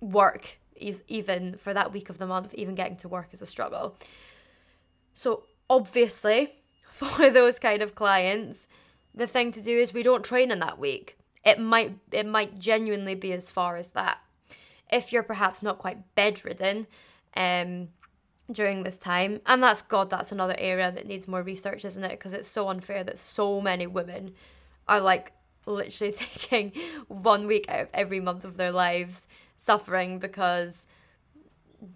work, 0.00 0.58
is 0.76 1.02
even 1.08 1.56
for 1.56 1.74
that 1.74 1.92
week 1.92 2.08
of 2.08 2.18
the 2.18 2.26
month, 2.26 2.54
even 2.54 2.76
getting 2.76 2.96
to 2.98 3.08
work 3.08 3.30
is 3.32 3.42
a 3.42 3.46
struggle. 3.46 3.96
So 5.18 5.42
obviously, 5.68 6.54
for 6.90 7.28
those 7.28 7.58
kind 7.58 7.82
of 7.82 7.96
clients, 7.96 8.68
the 9.12 9.26
thing 9.26 9.50
to 9.52 9.60
do 9.60 9.76
is 9.76 9.92
we 9.92 10.04
don't 10.04 10.24
train 10.24 10.52
in 10.52 10.60
that 10.60 10.78
week. 10.78 11.18
It 11.44 11.58
might 11.58 11.98
it 12.12 12.26
might 12.26 12.58
genuinely 12.58 13.16
be 13.16 13.32
as 13.32 13.50
far 13.50 13.76
as 13.76 13.90
that. 13.90 14.18
If 14.92 15.12
you're 15.12 15.22
perhaps 15.22 15.62
not 15.62 15.78
quite 15.78 16.14
bedridden, 16.14 16.86
um, 17.36 17.88
during 18.50 18.84
this 18.84 18.96
time. 18.96 19.40
And 19.44 19.62
that's 19.62 19.82
God, 19.82 20.08
that's 20.08 20.32
another 20.32 20.54
area 20.56 20.90
that 20.92 21.06
needs 21.06 21.28
more 21.28 21.42
research, 21.42 21.84
isn't 21.84 22.04
it? 22.04 22.12
Because 22.12 22.32
it's 22.32 22.48
so 22.48 22.68
unfair 22.68 23.04
that 23.04 23.18
so 23.18 23.60
many 23.60 23.86
women 23.86 24.34
are 24.86 25.00
like 25.00 25.32
literally 25.66 26.12
taking 26.16 26.72
one 27.08 27.46
week 27.46 27.68
out 27.68 27.80
of 27.80 27.88
every 27.92 28.20
month 28.20 28.44
of 28.44 28.56
their 28.56 28.72
lives 28.72 29.26
suffering 29.58 30.18
because 30.18 30.86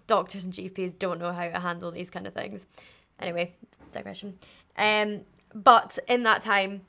doctors 0.07 0.43
and 0.43 0.53
GPs 0.53 0.97
don't 0.99 1.19
know 1.19 1.31
how 1.31 1.47
to 1.47 1.59
handle 1.59 1.91
these 1.91 2.09
kind 2.09 2.27
of 2.27 2.33
things. 2.33 2.67
Anyway, 3.23 3.55
digression. 3.91 4.37
Um, 4.77 5.21
but 5.55 5.97
in 6.07 6.23
that 6.23 6.41
time, 6.41 6.81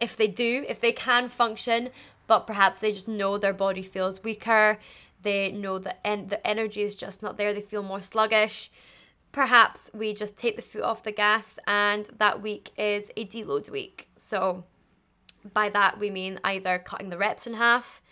if 0.00 0.16
they 0.16 0.26
do, 0.26 0.64
if 0.68 0.80
they 0.80 0.92
can 0.92 1.28
function, 1.28 1.90
but 2.26 2.46
perhaps 2.46 2.80
they 2.80 2.92
just 2.92 3.08
know 3.08 3.38
their 3.38 3.52
body 3.52 3.82
feels 3.82 4.22
weaker, 4.22 4.78
they 5.22 5.52
know 5.52 5.78
that 5.78 6.00
en- 6.04 6.28
the 6.28 6.44
energy 6.46 6.82
is 6.82 6.96
just 6.96 7.22
not 7.22 7.36
there, 7.38 7.54
they 7.54 7.60
feel 7.60 7.82
more 7.82 8.02
sluggish. 8.02 8.70
Perhaps 9.32 9.90
we 9.94 10.14
just 10.14 10.36
take 10.36 10.56
the 10.56 10.62
foot 10.62 10.82
off 10.82 11.02
the 11.02 11.12
gas, 11.12 11.58
and 11.66 12.08
that 12.18 12.42
week 12.42 12.72
is 12.76 13.10
a 13.16 13.24
deload 13.24 13.70
week. 13.70 14.08
So, 14.16 14.64
by 15.52 15.68
that, 15.70 15.98
we 15.98 16.10
mean 16.10 16.40
either 16.42 16.78
cutting 16.78 17.10
the 17.10 17.18
reps 17.18 17.46
in 17.46 17.54
half, 17.54 18.02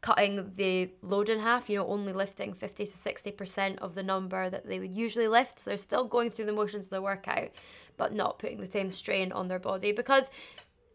cutting 0.00 0.52
the 0.56 0.90
load 1.02 1.28
in 1.28 1.40
half, 1.40 1.68
you 1.68 1.76
know, 1.76 1.86
only 1.86 2.12
lifting 2.12 2.52
50 2.52 2.86
to 2.86 2.92
60% 2.92 3.78
of 3.78 3.94
the 3.94 4.02
number 4.02 4.48
that 4.50 4.66
they 4.66 4.78
would 4.78 4.92
usually 4.92 5.28
lift. 5.28 5.58
So 5.58 5.70
they're 5.70 5.78
still 5.78 6.04
going 6.04 6.30
through 6.30 6.46
the 6.46 6.52
motions 6.52 6.86
of 6.86 6.90
the 6.90 7.02
workout, 7.02 7.50
but 7.96 8.12
not 8.12 8.38
putting 8.38 8.60
the 8.60 8.66
same 8.66 8.90
strain 8.90 9.32
on 9.32 9.48
their 9.48 9.58
body 9.58 9.92
because 9.92 10.30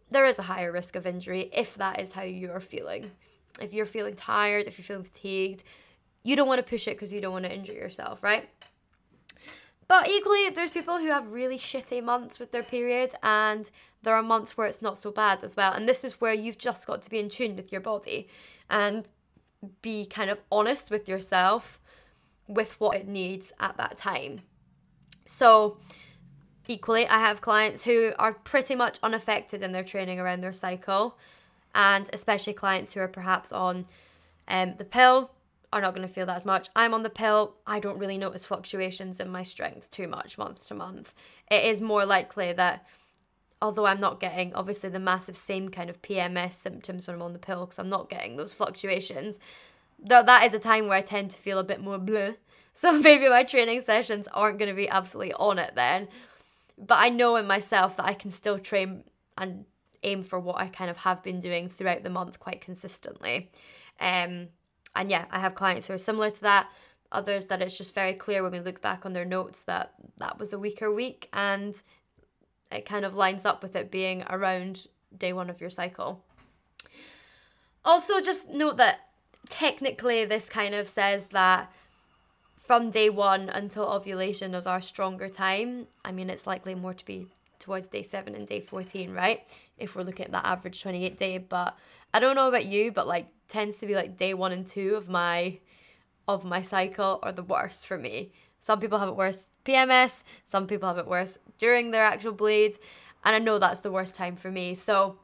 there 0.09 0.25
is 0.25 0.39
a 0.39 0.43
higher 0.43 0.71
risk 0.71 0.95
of 0.95 1.07
injury 1.07 1.49
if 1.53 1.75
that 1.75 1.99
is 1.99 2.13
how 2.13 2.23
you're 2.23 2.59
feeling 2.59 3.11
if 3.59 3.73
you're 3.73 3.85
feeling 3.85 4.15
tired, 4.15 4.67
if 4.67 4.77
you're 4.77 4.85
feeling 4.85 5.03
fatigued, 5.03 5.63
you 6.23 6.35
don't 6.35 6.47
want 6.47 6.59
to 6.59 6.69
push 6.69 6.87
it 6.87 6.91
because 6.91 7.11
you 7.11 7.19
don't 7.19 7.33
want 7.33 7.45
to 7.45 7.53
injure 7.53 7.73
yourself, 7.73 8.23
right? 8.23 8.49
But 9.87 10.07
equally, 10.07 10.49
there's 10.49 10.71
people 10.71 10.99
who 10.99 11.07
have 11.07 11.33
really 11.33 11.57
shitty 11.57 12.01
months 12.03 12.39
with 12.39 12.51
their 12.51 12.63
period, 12.63 13.13
and 13.21 13.69
there 14.03 14.15
are 14.15 14.23
months 14.23 14.55
where 14.55 14.67
it's 14.67 14.81
not 14.81 14.97
so 14.97 15.11
bad 15.11 15.43
as 15.43 15.57
well. 15.57 15.73
And 15.73 15.87
this 15.87 16.05
is 16.05 16.21
where 16.21 16.33
you've 16.33 16.57
just 16.57 16.87
got 16.87 17.01
to 17.01 17.09
be 17.09 17.19
in 17.19 17.29
tune 17.29 17.55
with 17.55 17.71
your 17.71 17.81
body 17.81 18.29
and 18.71 19.07
be 19.83 20.05
kind 20.05 20.31
of 20.31 20.39
honest 20.51 20.89
with 20.89 21.07
yourself 21.07 21.79
with 22.47 22.79
what 22.79 22.95
it 22.97 23.07
needs 23.07 23.53
at 23.59 23.77
that 23.77 23.97
time. 23.97 24.41
So, 25.27 25.77
equally, 26.67 27.07
I 27.07 27.19
have 27.19 27.41
clients 27.41 27.83
who 27.83 28.13
are 28.17 28.33
pretty 28.33 28.73
much 28.73 28.97
unaffected 29.03 29.61
in 29.61 29.71
their 29.71 29.83
training 29.83 30.19
around 30.19 30.41
their 30.41 30.53
cycle 30.53 31.17
and 31.75 32.09
especially 32.13 32.53
clients 32.53 32.93
who 32.93 32.99
are 32.99 33.07
perhaps 33.07 33.51
on 33.51 33.85
um, 34.47 34.75
the 34.77 34.85
pill 34.85 35.31
are 35.73 35.81
not 35.81 35.95
going 35.95 36.05
to 36.05 36.13
feel 36.13 36.25
that 36.25 36.35
as 36.35 36.45
much. 36.45 36.67
I'm 36.75 36.93
on 36.93 37.03
the 37.03 37.09
pill. 37.09 37.55
I 37.65 37.79
don't 37.79 37.97
really 37.97 38.17
notice 38.17 38.45
fluctuations 38.45 39.19
in 39.19 39.29
my 39.29 39.43
strength 39.43 39.89
too 39.89 40.07
much 40.07 40.37
month 40.37 40.67
to 40.67 40.73
month. 40.73 41.13
It 41.49 41.63
is 41.65 41.81
more 41.81 42.05
likely 42.05 42.51
that 42.53 42.85
although 43.61 43.85
I'm 43.85 43.99
not 43.99 44.19
getting 44.19 44.53
obviously 44.53 44.89
the 44.89 44.99
massive 44.99 45.37
same 45.37 45.69
kind 45.69 45.89
of 45.89 46.01
PMS 46.01 46.53
symptoms 46.53 47.07
when 47.07 47.15
I'm 47.15 47.21
on 47.21 47.33
the 47.33 47.39
pill 47.39 47.65
because 47.65 47.79
I'm 47.79 47.89
not 47.89 48.09
getting 48.09 48.35
those 48.35 48.53
fluctuations, 48.53 49.37
though 49.99 50.23
that 50.23 50.45
is 50.45 50.53
a 50.53 50.59
time 50.59 50.87
where 50.87 50.97
I 50.97 51.01
tend 51.01 51.31
to 51.31 51.37
feel 51.37 51.59
a 51.59 51.63
bit 51.63 51.81
more 51.81 51.99
bleh. 51.99 52.37
So 52.73 52.93
maybe 52.93 53.27
my 53.27 53.43
training 53.43 53.81
sessions 53.81 54.29
aren't 54.33 54.57
going 54.57 54.69
to 54.69 54.75
be 54.75 54.87
absolutely 54.87 55.33
on 55.33 55.59
it 55.59 55.75
then. 55.75 56.07
But 56.77 56.99
I 56.99 57.09
know 57.09 57.35
in 57.35 57.45
myself 57.45 57.97
that 57.97 58.05
I 58.05 58.13
can 58.13 58.31
still 58.31 58.57
train 58.59 59.03
and 59.37 59.65
aim 60.03 60.23
for 60.23 60.39
what 60.39 60.55
I 60.55 60.67
kind 60.67 60.89
of 60.89 60.95
have 60.97 61.21
been 61.21 61.41
doing 61.41 61.67
throughout 61.67 62.03
the 62.03 62.09
month 62.09 62.39
quite 62.39 62.61
consistently. 62.61 63.51
Um, 63.99 64.47
and 64.95 65.11
yeah, 65.11 65.25
I 65.31 65.39
have 65.39 65.53
clients 65.53 65.87
who 65.87 65.93
are 65.93 65.97
similar 65.97 66.31
to 66.31 66.41
that. 66.43 66.69
Others 67.11 67.47
that 67.47 67.61
it's 67.61 67.77
just 67.77 67.93
very 67.93 68.13
clear 68.13 68.41
when 68.41 68.53
we 68.53 68.61
look 68.61 68.81
back 68.81 69.05
on 69.05 69.11
their 69.11 69.25
notes 69.25 69.63
that 69.63 69.93
that 70.17 70.39
was 70.39 70.53
a 70.53 70.59
weaker 70.59 70.89
week 70.89 71.27
and 71.33 71.75
it 72.71 72.85
kind 72.85 73.05
of 73.05 73.15
lines 73.15 73.45
up 73.45 73.61
with 73.61 73.75
it 73.75 73.91
being 73.91 74.23
around 74.29 74.87
day 75.17 75.33
one 75.33 75.49
of 75.49 75.59
your 75.59 75.69
cycle. 75.69 76.23
Also, 77.83 78.21
just 78.21 78.49
note 78.49 78.77
that 78.77 78.99
technically 79.49 80.23
this 80.25 80.49
kind 80.49 80.73
of 80.75 80.87
says 80.87 81.27
that 81.27 81.71
from 82.57 82.89
day 82.89 83.09
one 83.09 83.49
until 83.49 83.85
ovulation 83.85 84.53
is 84.53 84.67
our 84.67 84.81
stronger 84.81 85.27
time. 85.27 85.87
I 86.05 86.11
mean, 86.11 86.29
it's 86.29 86.47
likely 86.47 86.75
more 86.75 86.93
to 86.93 87.05
be 87.05 87.27
towards 87.59 87.87
day 87.87 88.03
seven 88.03 88.35
and 88.35 88.47
day 88.47 88.61
14, 88.61 89.13
right? 89.13 89.41
If 89.77 89.95
we're 89.95 90.03
looking 90.03 90.25
at 90.25 90.31
that 90.31 90.45
average 90.45 90.81
28 90.81 91.17
day. 91.17 91.37
But 91.37 91.77
I 92.13 92.19
don't 92.19 92.35
know 92.35 92.47
about 92.47 92.65
you, 92.65 92.91
but 92.91 93.07
like 93.07 93.27
tends 93.47 93.77
to 93.79 93.87
be 93.87 93.95
like 93.95 94.17
day 94.17 94.33
one 94.33 94.51
and 94.51 94.65
two 94.65 94.95
of 94.95 95.09
my 95.09 95.59
of 96.27 96.45
my 96.45 96.61
cycle 96.61 97.19
are 97.23 97.31
the 97.31 97.43
worst 97.43 97.85
for 97.85 97.97
me. 97.97 98.31
Some 98.61 98.79
people 98.79 98.99
have 98.99 99.09
it 99.09 99.15
worse 99.15 99.47
PMS, 99.65 100.21
some 100.49 100.67
people 100.67 100.87
have 100.87 100.97
it 100.97 101.07
worse 101.07 101.37
during 101.59 101.91
their 101.91 102.03
actual 102.03 102.31
bleeds, 102.31 102.79
and 103.23 103.35
I 103.35 103.39
know 103.39 103.59
that's 103.59 103.81
the 103.81 103.91
worst 103.91 104.15
time 104.15 104.35
for 104.35 104.51
me. 104.51 104.75
So 104.75 105.17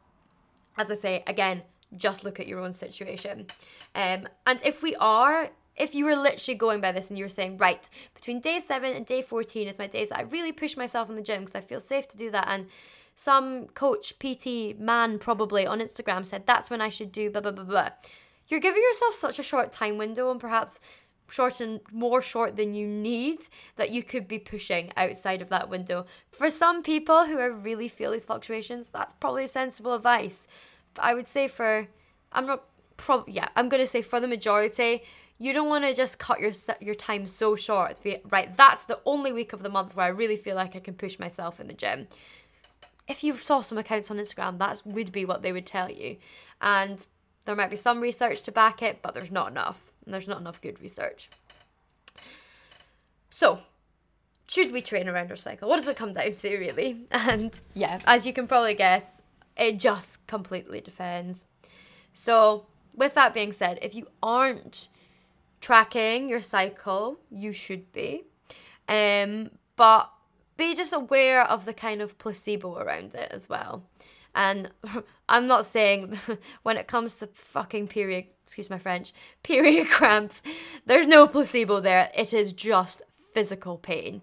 as 0.78 0.92
I 0.92 0.94
say, 0.94 1.24
again, 1.28 1.64
just 1.96 2.24
look 2.24 2.40
at 2.40 2.48
your 2.48 2.60
own 2.60 2.74
situation. 2.74 3.48
Um, 3.96 4.28
and 4.46 4.62
if 4.64 4.82
we 4.82 4.96
are, 4.98 5.50
if 5.76 5.96
you 5.96 6.06
were 6.06 6.16
literally 6.16 6.56
going 6.56 6.82
by 6.82 6.92
this 6.92 7.10
and 7.10 7.18
you 7.18 7.26
were 7.26 7.30
saying, 7.30 7.58
right, 7.58 7.90
between 8.14 8.40
day 8.40 8.60
seven 8.60 8.96
and 8.96 9.06
day 9.06 9.22
14 9.22 9.68
is 9.68 9.80
my 9.80 9.88
days 9.88 10.10
that 10.10 10.20
I 10.20 10.24
really 10.24 10.52
push 10.52 10.78
myself 10.78 11.10
in 11.10 11.16
the 11.16 11.22
gym 11.22 11.42
because 11.42 11.56
I 11.56 11.62
feel 11.62 11.80
safe 11.80 12.08
to 12.10 12.18
do 12.18 12.30
that. 12.32 12.48
And 12.48 12.68
some 13.16 13.68
coach, 13.68 14.14
PT 14.20 14.80
man 14.80 15.18
probably 15.18 15.66
on 15.66 15.80
Instagram 15.80 16.26
said 16.26 16.46
that's 16.46 16.70
when 16.70 16.82
I 16.82 16.90
should 16.90 17.12
do 17.12 17.32
blah, 17.32 17.42
blah, 17.42 17.52
blah, 17.52 17.64
blah. 17.64 17.90
You're 18.48 18.60
giving 18.60 18.82
yourself 18.82 19.16
such 19.16 19.40
a 19.40 19.44
short 19.44 19.72
time 19.72 19.98
window 19.98 20.30
and 20.32 20.40
perhaps 20.40 20.80
short 21.30 21.60
and 21.60 21.82
more 21.92 22.22
short 22.22 22.56
than 22.56 22.74
you 22.74 22.88
need 22.88 23.40
that 23.76 23.92
you 23.92 24.04
could 24.04 24.28
be 24.28 24.40
pushing 24.40 24.92
outside 24.96 25.42
of 25.42 25.50
that 25.50 25.70
window. 25.70 26.06
For 26.32 26.50
some 26.50 26.82
people 26.84 27.26
who 27.26 27.38
are 27.40 27.52
really 27.52 27.88
feel 27.88 28.12
these 28.12 28.26
fluctuations, 28.26 28.88
that's 28.88 29.14
probably 29.14 29.48
sensible 29.48 29.94
advice. 29.94 30.48
But 30.94 31.04
I 31.06 31.14
would 31.14 31.28
say 31.28 31.48
for, 31.48 31.88
I'm 32.32 32.46
not, 32.46 32.64
prob 32.98 33.28
yeah, 33.28 33.50
I'm 33.56 33.70
gonna 33.70 33.88
say 33.88 34.02
for 34.02 34.20
the 34.20 34.28
majority, 34.28 35.04
you 35.40 35.54
don't 35.54 35.70
want 35.70 35.84
to 35.84 35.94
just 35.94 36.18
cut 36.18 36.40
your 36.40 36.52
your 36.80 36.96
time 36.96 37.28
so 37.28 37.56
short. 37.56 38.02
Be 38.02 38.22
right. 38.30 38.56
That's 38.58 38.86
the 38.86 39.00
only 39.06 39.32
week 39.32 39.54
of 39.54 39.62
the 39.62 39.70
month 39.70 39.96
where 39.96 40.08
I 40.08 40.10
really 40.10 40.38
feel 40.38 40.56
like 40.56 40.76
I 40.76 40.80
can 40.80 40.96
push 40.96 41.20
myself 41.20 41.60
in 41.60 41.68
the 41.68 41.74
gym. 41.74 42.08
If 43.08 43.24
you 43.24 43.38
saw 43.38 43.62
some 43.62 43.78
accounts 43.78 44.10
on 44.10 44.18
Instagram, 44.18 44.58
that 44.58 44.82
would 44.84 45.12
be 45.12 45.26
what 45.26 45.44
they 45.44 45.52
would 45.52 45.66
tell 45.66 45.92
you, 45.92 46.18
and 46.60 47.06
there 47.46 47.56
might 47.56 47.70
be 47.70 47.78
some 47.78 48.02
research 48.02 48.42
to 48.42 48.52
back 48.52 48.82
it, 48.82 49.02
but 49.02 49.14
there's 49.14 49.32
not 49.32 49.52
enough, 49.52 49.94
and 50.08 50.14
there's 50.14 50.28
not 50.28 50.40
enough 50.40 50.62
good 50.62 50.82
research. 50.82 51.30
So, 53.30 53.60
should 54.48 54.72
we 54.72 54.82
train 54.82 55.10
around 55.10 55.30
our 55.30 55.36
cycle? 55.36 55.68
What 55.68 55.78
does 55.78 55.88
it 55.90 55.98
come 55.98 56.14
down 56.14 56.34
to, 56.34 56.58
really? 56.58 57.06
And 57.12 57.60
yeah, 57.74 58.00
as 58.06 58.26
you 58.26 58.32
can 58.32 58.48
probably 58.48 58.74
guess, 58.74 59.04
it 59.58 59.78
just 59.78 60.26
completely 60.26 60.80
depends. 60.80 61.44
So, 62.14 62.68
with 62.96 63.14
that 63.16 63.34
being 63.34 63.52
said, 63.52 63.80
if 63.82 63.94
you 63.94 64.08
aren't 64.24 64.88
tracking 65.60 66.30
your 66.30 66.42
cycle, 66.42 67.20
you 67.30 67.52
should 67.52 67.92
be. 67.92 68.24
Um, 68.88 69.52
but 69.76 70.10
be 70.56 70.74
just 70.74 70.94
aware 70.94 71.44
of 71.44 71.66
the 71.66 71.74
kind 71.74 72.02
of 72.02 72.18
placebo 72.18 72.78
around 72.78 73.14
it 73.14 73.30
as 73.30 73.50
well. 73.50 73.84
And 74.34 74.72
I'm 75.30 75.48
not 75.48 75.66
saying 75.66 76.18
when 76.64 76.78
it 76.78 76.88
comes 76.88 77.16
to 77.16 77.28
fucking 77.28 77.90
period, 77.90 78.28
excuse 78.48 78.70
my 78.70 78.80
French, 78.80 79.14
period 79.44 79.88
cramps, 79.90 80.42
there's 80.86 81.08
no 81.08 81.28
placebo 81.28 81.80
there. 81.80 82.10
It 82.16 82.34
is 82.34 82.54
just 82.54 83.04
physical 83.34 83.78
pain. 83.78 84.22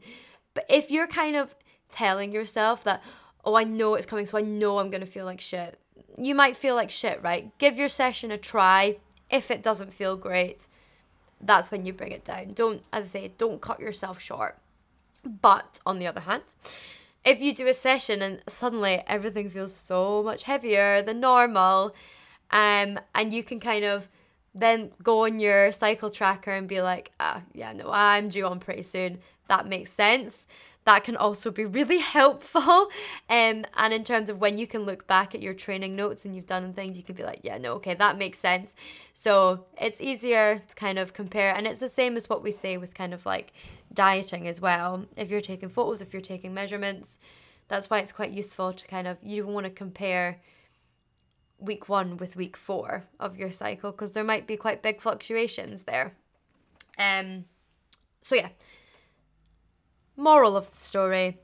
But 0.54 0.64
if 0.68 0.90
you're 0.90 1.06
kind 1.06 1.36
of 1.36 1.54
telling 1.92 2.32
yourself 2.32 2.82
that, 2.84 3.02
oh, 3.44 3.54
I 3.54 3.64
know 3.64 3.94
it's 3.94 4.06
coming, 4.06 4.26
so 4.26 4.38
I 4.38 4.40
know 4.40 4.78
I'm 4.78 4.90
going 4.90 5.00
to 5.02 5.06
feel 5.06 5.26
like 5.26 5.40
shit, 5.40 5.78
you 6.18 6.34
might 6.34 6.56
feel 6.56 6.74
like 6.74 6.90
shit, 6.90 7.22
right? 7.22 7.56
Give 7.58 7.76
your 7.76 7.88
session 7.88 8.30
a 8.30 8.38
try. 8.38 8.96
If 9.30 9.50
it 9.50 9.62
doesn't 9.62 9.92
feel 9.92 10.16
great, 10.16 10.68
that's 11.40 11.70
when 11.70 11.84
you 11.84 11.92
bring 11.92 12.12
it 12.12 12.24
down. 12.24 12.52
Don't, 12.54 12.82
as 12.92 13.06
I 13.06 13.08
say, 13.08 13.32
don't 13.36 13.60
cut 13.60 13.80
yourself 13.80 14.20
short. 14.20 14.58
But 15.24 15.80
on 15.84 15.98
the 15.98 16.06
other 16.06 16.20
hand, 16.20 16.42
if 17.24 17.40
you 17.40 17.54
do 17.54 17.66
a 17.66 17.74
session 17.74 18.22
and 18.22 18.42
suddenly 18.48 19.02
everything 19.06 19.48
feels 19.48 19.74
so 19.74 20.22
much 20.22 20.44
heavier 20.44 21.02
than 21.02 21.20
normal, 21.20 21.94
um, 22.54 22.98
and 23.14 23.34
you 23.34 23.44
can 23.44 23.60
kind 23.60 23.84
of 23.84 24.08
then 24.54 24.90
go 25.02 25.26
on 25.26 25.40
your 25.40 25.72
cycle 25.72 26.08
tracker 26.08 26.52
and 26.52 26.66
be 26.66 26.80
like, 26.80 27.12
ah, 27.20 27.42
yeah, 27.52 27.74
no, 27.74 27.90
I'm 27.90 28.28
due 28.28 28.46
on 28.46 28.60
pretty 28.60 28.84
soon. 28.84 29.18
That 29.48 29.68
makes 29.68 29.92
sense 29.92 30.46
that 30.84 31.04
can 31.04 31.16
also 31.16 31.50
be 31.50 31.64
really 31.64 31.98
helpful. 32.18 32.90
Um, 33.28 33.64
and 33.76 33.92
in 33.92 34.04
terms 34.04 34.28
of 34.28 34.40
when 34.40 34.58
you 34.58 34.66
can 34.66 34.82
look 34.82 35.06
back 35.06 35.34
at 35.34 35.42
your 35.42 35.54
training 35.54 35.96
notes 35.96 36.24
and 36.24 36.34
you've 36.34 36.46
done 36.46 36.72
things, 36.72 36.96
you 36.96 37.02
can 37.02 37.14
be 37.14 37.24
like, 37.24 37.40
yeah, 37.42 37.58
no, 37.58 37.74
okay, 37.74 37.94
that 37.94 38.18
makes 38.18 38.38
sense. 38.38 38.74
So 39.14 39.64
it's 39.80 40.00
easier 40.00 40.62
to 40.66 40.74
kind 40.74 40.98
of 40.98 41.12
compare. 41.12 41.54
And 41.54 41.66
it's 41.66 41.80
the 41.80 41.88
same 41.88 42.16
as 42.16 42.28
what 42.28 42.42
we 42.42 42.52
say 42.52 42.76
with 42.76 42.94
kind 42.94 43.14
of 43.14 43.24
like 43.26 43.52
dieting 43.92 44.46
as 44.46 44.60
well. 44.60 45.06
If 45.16 45.30
you're 45.30 45.40
taking 45.40 45.68
photos, 45.68 46.00
if 46.00 46.12
you're 46.12 46.22
taking 46.22 46.52
measurements, 46.52 47.16
that's 47.68 47.88
why 47.88 48.00
it's 48.00 48.12
quite 48.12 48.32
useful 48.32 48.72
to 48.72 48.86
kind 48.86 49.08
of, 49.08 49.16
you 49.22 49.46
want 49.46 49.64
to 49.64 49.70
compare 49.70 50.40
week 51.58 51.88
one 51.88 52.16
with 52.16 52.36
week 52.36 52.56
four 52.56 53.04
of 53.18 53.36
your 53.36 53.50
cycle 53.50 53.90
because 53.90 54.12
there 54.12 54.24
might 54.24 54.46
be 54.46 54.56
quite 54.56 54.82
big 54.82 55.00
fluctuations 55.00 55.84
there. 55.84 56.14
Um, 56.98 57.46
so 58.20 58.36
yeah, 58.36 58.48
Moral 60.16 60.56
of 60.56 60.70
the 60.70 60.76
story 60.76 61.38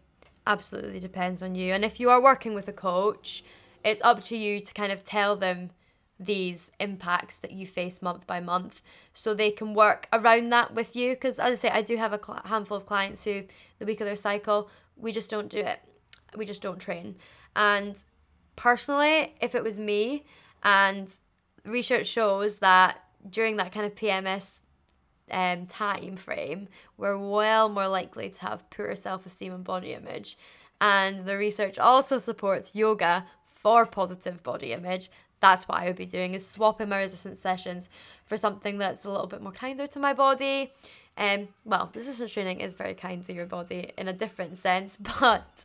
absolutely 0.46 1.00
depends 1.00 1.42
on 1.42 1.54
you. 1.54 1.72
And 1.72 1.84
if 1.84 2.00
you 2.00 2.10
are 2.10 2.22
working 2.22 2.54
with 2.54 2.68
a 2.68 2.72
coach, 2.72 3.42
it's 3.84 4.02
up 4.02 4.22
to 4.24 4.36
you 4.36 4.60
to 4.60 4.74
kind 4.74 4.92
of 4.92 5.04
tell 5.04 5.36
them 5.36 5.70
these 6.18 6.70
impacts 6.78 7.38
that 7.38 7.52
you 7.52 7.66
face 7.66 8.02
month 8.02 8.26
by 8.26 8.40
month 8.40 8.82
so 9.14 9.32
they 9.32 9.50
can 9.50 9.74
work 9.74 10.06
around 10.12 10.50
that 10.50 10.74
with 10.74 10.94
you. 10.94 11.14
Because 11.14 11.38
as 11.38 11.52
I 11.52 11.54
say, 11.54 11.70
I 11.70 11.82
do 11.82 11.96
have 11.96 12.12
a 12.12 12.20
cl- 12.22 12.42
handful 12.44 12.76
of 12.76 12.86
clients 12.86 13.24
who, 13.24 13.44
the 13.78 13.86
week 13.86 14.00
of 14.00 14.06
their 14.06 14.16
cycle, 14.16 14.68
we 14.96 15.12
just 15.12 15.30
don't 15.30 15.48
do 15.48 15.58
it. 15.58 15.80
We 16.36 16.44
just 16.44 16.62
don't 16.62 16.78
train. 16.78 17.16
And 17.56 18.02
personally, 18.60 19.34
if 19.40 19.54
it 19.54 19.64
was 19.64 19.78
me, 19.78 20.22
and 20.62 21.10
research 21.64 22.06
shows 22.06 22.56
that 22.56 23.02
during 23.28 23.56
that 23.56 23.72
kind 23.72 23.86
of 23.86 23.94
PMS 23.94 24.60
um, 25.30 25.64
time 25.64 26.16
frame, 26.16 26.68
we're 26.98 27.16
well 27.16 27.70
more 27.70 27.88
likely 27.88 28.28
to 28.28 28.40
have 28.42 28.68
poor 28.68 28.94
self 28.94 29.24
esteem 29.24 29.54
and 29.54 29.64
body 29.64 29.94
image. 29.94 30.36
And 30.78 31.24
the 31.24 31.38
research 31.38 31.78
also 31.78 32.18
supports 32.18 32.74
yoga 32.74 33.24
for 33.46 33.86
positive 33.86 34.42
body 34.42 34.72
image. 34.72 35.10
That's 35.40 35.66
what 35.66 35.78
I 35.78 35.86
would 35.86 35.96
be 35.96 36.04
doing 36.04 36.34
is 36.34 36.46
swapping 36.46 36.90
my 36.90 36.98
resistance 36.98 37.40
sessions 37.40 37.88
for 38.26 38.36
something 38.36 38.76
that's 38.76 39.06
a 39.06 39.10
little 39.10 39.26
bit 39.26 39.40
more 39.40 39.52
kinder 39.52 39.86
to 39.86 39.98
my 39.98 40.12
body. 40.12 40.70
Um, 41.16 41.48
well, 41.64 41.90
resistance 41.94 42.30
training 42.30 42.60
is 42.60 42.74
very 42.74 42.92
kind 42.92 43.24
to 43.24 43.32
your 43.32 43.46
body 43.46 43.92
in 43.96 44.06
a 44.06 44.12
different 44.12 44.58
sense, 44.58 44.98
but 45.20 45.64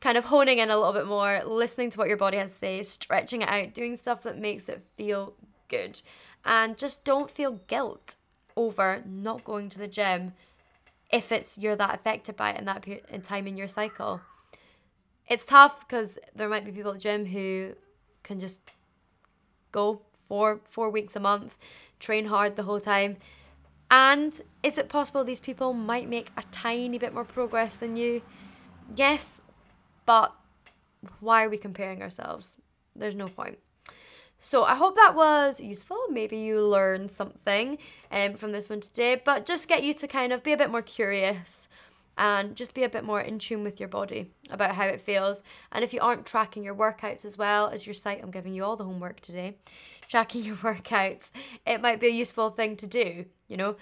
kind 0.00 0.18
of 0.18 0.26
honing 0.26 0.58
in 0.58 0.70
a 0.70 0.76
little 0.76 0.92
bit 0.92 1.06
more, 1.06 1.42
listening 1.44 1.90
to 1.90 1.98
what 1.98 2.08
your 2.08 2.16
body 2.16 2.36
has 2.36 2.52
to 2.52 2.58
say, 2.58 2.82
stretching 2.82 3.42
it 3.42 3.48
out, 3.48 3.74
doing 3.74 3.96
stuff 3.96 4.22
that 4.22 4.38
makes 4.38 4.68
it 4.68 4.82
feel 4.96 5.34
good. 5.68 6.02
And 6.44 6.76
just 6.76 7.04
don't 7.04 7.30
feel 7.30 7.60
guilt 7.66 8.14
over 8.56 9.02
not 9.04 9.44
going 9.44 9.68
to 9.70 9.78
the 9.78 9.88
gym 9.88 10.32
if 11.12 11.30
it's 11.30 11.56
you're 11.58 11.76
that 11.76 11.94
affected 11.94 12.36
by 12.36 12.50
it 12.50 12.58
in 12.58 12.64
that 12.64 12.82
period 12.82 13.04
in 13.10 13.22
time 13.22 13.46
in 13.46 13.56
your 13.56 13.68
cycle. 13.68 14.20
It's 15.28 15.44
tough 15.44 15.86
because 15.86 16.18
there 16.34 16.48
might 16.48 16.64
be 16.64 16.72
people 16.72 16.92
at 16.92 16.98
the 16.98 17.02
gym 17.02 17.26
who 17.26 17.72
can 18.22 18.40
just 18.40 18.60
go 19.72 20.02
four 20.28 20.60
four 20.64 20.90
weeks 20.90 21.16
a 21.16 21.20
month, 21.20 21.56
train 22.00 22.26
hard 22.26 22.56
the 22.56 22.64
whole 22.64 22.80
time. 22.80 23.16
And 23.90 24.40
is 24.62 24.78
it 24.78 24.88
possible 24.88 25.22
these 25.22 25.40
people 25.40 25.72
might 25.72 26.08
make 26.08 26.30
a 26.36 26.42
tiny 26.50 26.98
bit 26.98 27.14
more 27.14 27.24
progress 27.24 27.76
than 27.76 27.96
you? 27.96 28.22
Yes, 28.94 29.40
but 30.06 30.34
why 31.20 31.44
are 31.44 31.50
we 31.50 31.58
comparing 31.58 32.02
ourselves? 32.02 32.56
There's 32.94 33.14
no 33.14 33.28
point. 33.28 33.58
So 34.40 34.64
I 34.64 34.76
hope 34.76 34.94
that 34.96 35.14
was 35.14 35.60
useful. 35.60 35.98
Maybe 36.08 36.36
you 36.38 36.60
learned 36.60 37.10
something 37.10 37.78
um, 38.12 38.34
from 38.34 38.52
this 38.52 38.70
one 38.70 38.80
today, 38.80 39.20
but 39.22 39.44
just 39.44 39.68
get 39.68 39.82
you 39.82 39.92
to 39.94 40.06
kind 40.06 40.32
of 40.32 40.42
be 40.42 40.52
a 40.52 40.56
bit 40.56 40.70
more 40.70 40.82
curious 40.82 41.68
and 42.18 42.56
just 42.56 42.72
be 42.72 42.84
a 42.84 42.88
bit 42.88 43.04
more 43.04 43.20
in 43.20 43.38
tune 43.38 43.62
with 43.62 43.78
your 43.78 43.88
body 43.88 44.30
about 44.50 44.74
how 44.74 44.84
it 44.86 45.00
feels. 45.00 45.42
And 45.72 45.84
if 45.84 45.92
you 45.92 46.00
aren't 46.00 46.26
tracking 46.26 46.62
your 46.62 46.74
workouts 46.74 47.24
as 47.24 47.36
well 47.36 47.68
as 47.68 47.86
your 47.86 47.94
site, 47.94 48.22
I'm 48.22 48.30
giving 48.30 48.54
you 48.54 48.64
all 48.64 48.76
the 48.76 48.84
homework 48.84 49.20
today, 49.20 49.56
tracking 50.08 50.44
your 50.44 50.56
workouts, 50.56 51.30
it 51.66 51.80
might 51.80 52.00
be 52.00 52.06
a 52.06 52.10
useful 52.10 52.50
thing 52.50 52.76
to 52.76 52.86
do. 52.86 53.26
You 53.48 53.56
know, 53.56 53.76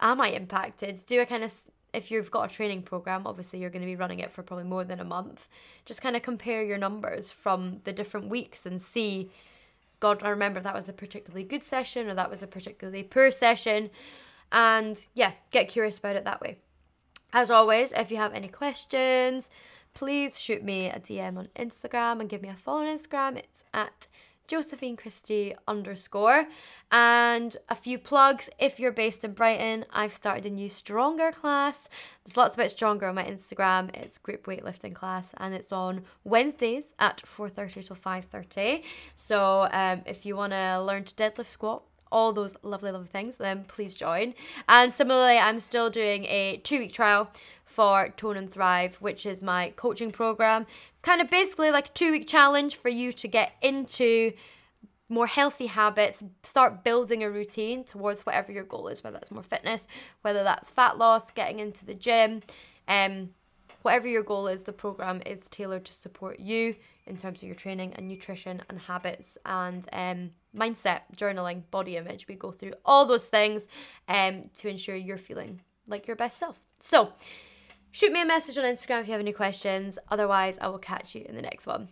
am 0.00 0.20
I 0.20 0.28
impacted? 0.28 0.98
Do 1.06 1.20
a 1.20 1.26
kind 1.26 1.44
of 1.44 1.52
if 1.96 2.10
you've 2.10 2.30
got 2.30 2.50
a 2.50 2.54
training 2.54 2.82
program, 2.82 3.26
obviously 3.26 3.58
you're 3.58 3.70
going 3.70 3.82
to 3.82 3.86
be 3.86 3.96
running 3.96 4.18
it 4.18 4.30
for 4.30 4.42
probably 4.42 4.66
more 4.66 4.84
than 4.84 5.00
a 5.00 5.04
month. 5.04 5.48
Just 5.86 6.02
kind 6.02 6.14
of 6.14 6.22
compare 6.22 6.62
your 6.62 6.76
numbers 6.76 7.32
from 7.32 7.80
the 7.84 7.92
different 7.92 8.28
weeks 8.28 8.66
and 8.66 8.80
see 8.80 9.30
God, 9.98 10.22
I 10.22 10.28
remember 10.28 10.60
that 10.60 10.74
was 10.74 10.90
a 10.90 10.92
particularly 10.92 11.42
good 11.42 11.64
session 11.64 12.06
or 12.06 12.14
that 12.14 12.30
was 12.30 12.42
a 12.42 12.46
particularly 12.46 13.02
poor 13.02 13.30
session. 13.30 13.88
And 14.52 15.00
yeah, 15.14 15.32
get 15.50 15.68
curious 15.68 15.98
about 15.98 16.16
it 16.16 16.24
that 16.24 16.42
way. 16.42 16.58
As 17.32 17.50
always, 17.50 17.92
if 17.92 18.10
you 18.10 18.18
have 18.18 18.34
any 18.34 18.48
questions, 18.48 19.48
please 19.94 20.38
shoot 20.38 20.62
me 20.62 20.90
a 20.90 21.00
DM 21.00 21.38
on 21.38 21.48
Instagram 21.56 22.20
and 22.20 22.28
give 22.28 22.42
me 22.42 22.50
a 22.50 22.54
follow 22.54 22.84
on 22.84 22.98
Instagram. 22.98 23.38
It's 23.38 23.64
at 23.72 24.08
Josephine 24.46 24.96
Christie 24.96 25.54
underscore. 25.66 26.46
And 26.90 27.56
a 27.68 27.74
few 27.74 27.98
plugs. 27.98 28.48
If 28.58 28.78
you're 28.78 28.92
based 28.92 29.24
in 29.24 29.32
Brighton, 29.32 29.84
I've 29.92 30.12
started 30.12 30.46
a 30.46 30.50
new 30.50 30.68
Stronger 30.68 31.32
class. 31.32 31.88
There's 32.24 32.36
lots 32.36 32.54
about 32.54 32.70
Stronger 32.70 33.08
on 33.08 33.14
my 33.16 33.24
Instagram. 33.24 33.94
It's 33.94 34.18
group 34.18 34.46
weightlifting 34.46 34.94
class 34.94 35.30
and 35.36 35.54
it's 35.54 35.72
on 35.72 36.04
Wednesdays 36.24 36.94
at 36.98 37.22
4.30 37.22 37.86
to 37.86 37.94
5.30. 37.94 38.82
So 39.16 39.68
um, 39.72 40.02
if 40.06 40.24
you 40.24 40.36
want 40.36 40.52
to 40.52 40.80
learn 40.80 41.04
to 41.04 41.14
deadlift 41.14 41.48
squat, 41.48 41.82
all 42.12 42.32
those 42.32 42.54
lovely, 42.62 42.90
lovely 42.90 43.08
things, 43.08 43.36
then 43.36 43.64
please 43.68 43.94
join. 43.94 44.34
And 44.68 44.92
similarly, 44.92 45.38
I'm 45.38 45.60
still 45.60 45.90
doing 45.90 46.24
a 46.26 46.60
two 46.62 46.78
week 46.78 46.92
trial 46.92 47.30
for 47.76 48.08
Tone 48.16 48.38
and 48.38 48.50
Thrive, 48.50 48.96
which 48.96 49.26
is 49.26 49.42
my 49.42 49.74
coaching 49.76 50.10
program. 50.10 50.66
It's 50.92 51.02
kind 51.02 51.20
of 51.20 51.28
basically 51.28 51.70
like 51.70 51.88
a 51.88 51.92
two 51.92 52.10
week 52.10 52.26
challenge 52.26 52.74
for 52.74 52.88
you 52.88 53.12
to 53.12 53.28
get 53.28 53.52
into 53.60 54.32
more 55.10 55.26
healthy 55.26 55.66
habits, 55.66 56.24
start 56.42 56.82
building 56.82 57.22
a 57.22 57.30
routine 57.30 57.84
towards 57.84 58.24
whatever 58.24 58.50
your 58.50 58.64
goal 58.64 58.88
is, 58.88 59.04
whether 59.04 59.18
that's 59.18 59.30
more 59.30 59.42
fitness, 59.42 59.86
whether 60.22 60.42
that's 60.42 60.70
fat 60.70 60.96
loss, 60.96 61.30
getting 61.30 61.58
into 61.60 61.84
the 61.84 61.92
gym, 61.92 62.40
um, 62.88 63.28
whatever 63.82 64.08
your 64.08 64.22
goal 64.22 64.48
is, 64.48 64.62
the 64.62 64.72
program 64.72 65.20
is 65.26 65.46
tailored 65.50 65.84
to 65.84 65.92
support 65.92 66.40
you 66.40 66.74
in 67.06 67.18
terms 67.18 67.42
of 67.42 67.46
your 67.46 67.54
training 67.54 67.92
and 67.92 68.08
nutrition 68.08 68.62
and 68.70 68.80
habits 68.80 69.36
and 69.44 69.86
um, 69.92 70.30
mindset, 70.56 71.02
journaling, 71.14 71.60
body 71.70 71.98
image. 71.98 72.26
We 72.26 72.36
go 72.36 72.52
through 72.52 72.72
all 72.86 73.04
those 73.04 73.26
things 73.26 73.66
um, 74.08 74.48
to 74.54 74.68
ensure 74.68 74.96
you're 74.96 75.18
feeling 75.18 75.60
like 75.86 76.06
your 76.06 76.16
best 76.16 76.38
self. 76.38 76.58
So, 76.80 77.12
shoot 77.96 78.12
me 78.12 78.20
a 78.20 78.26
message 78.26 78.58
on 78.58 78.64
Instagram 78.64 79.00
if 79.00 79.06
you 79.06 79.12
have 79.12 79.22
any 79.22 79.32
questions. 79.32 79.98
Otherwise, 80.10 80.58
I 80.60 80.68
will 80.68 80.78
catch 80.78 81.14
you 81.14 81.24
in 81.26 81.34
the 81.34 81.40
next 81.40 81.66
one. 81.66 81.88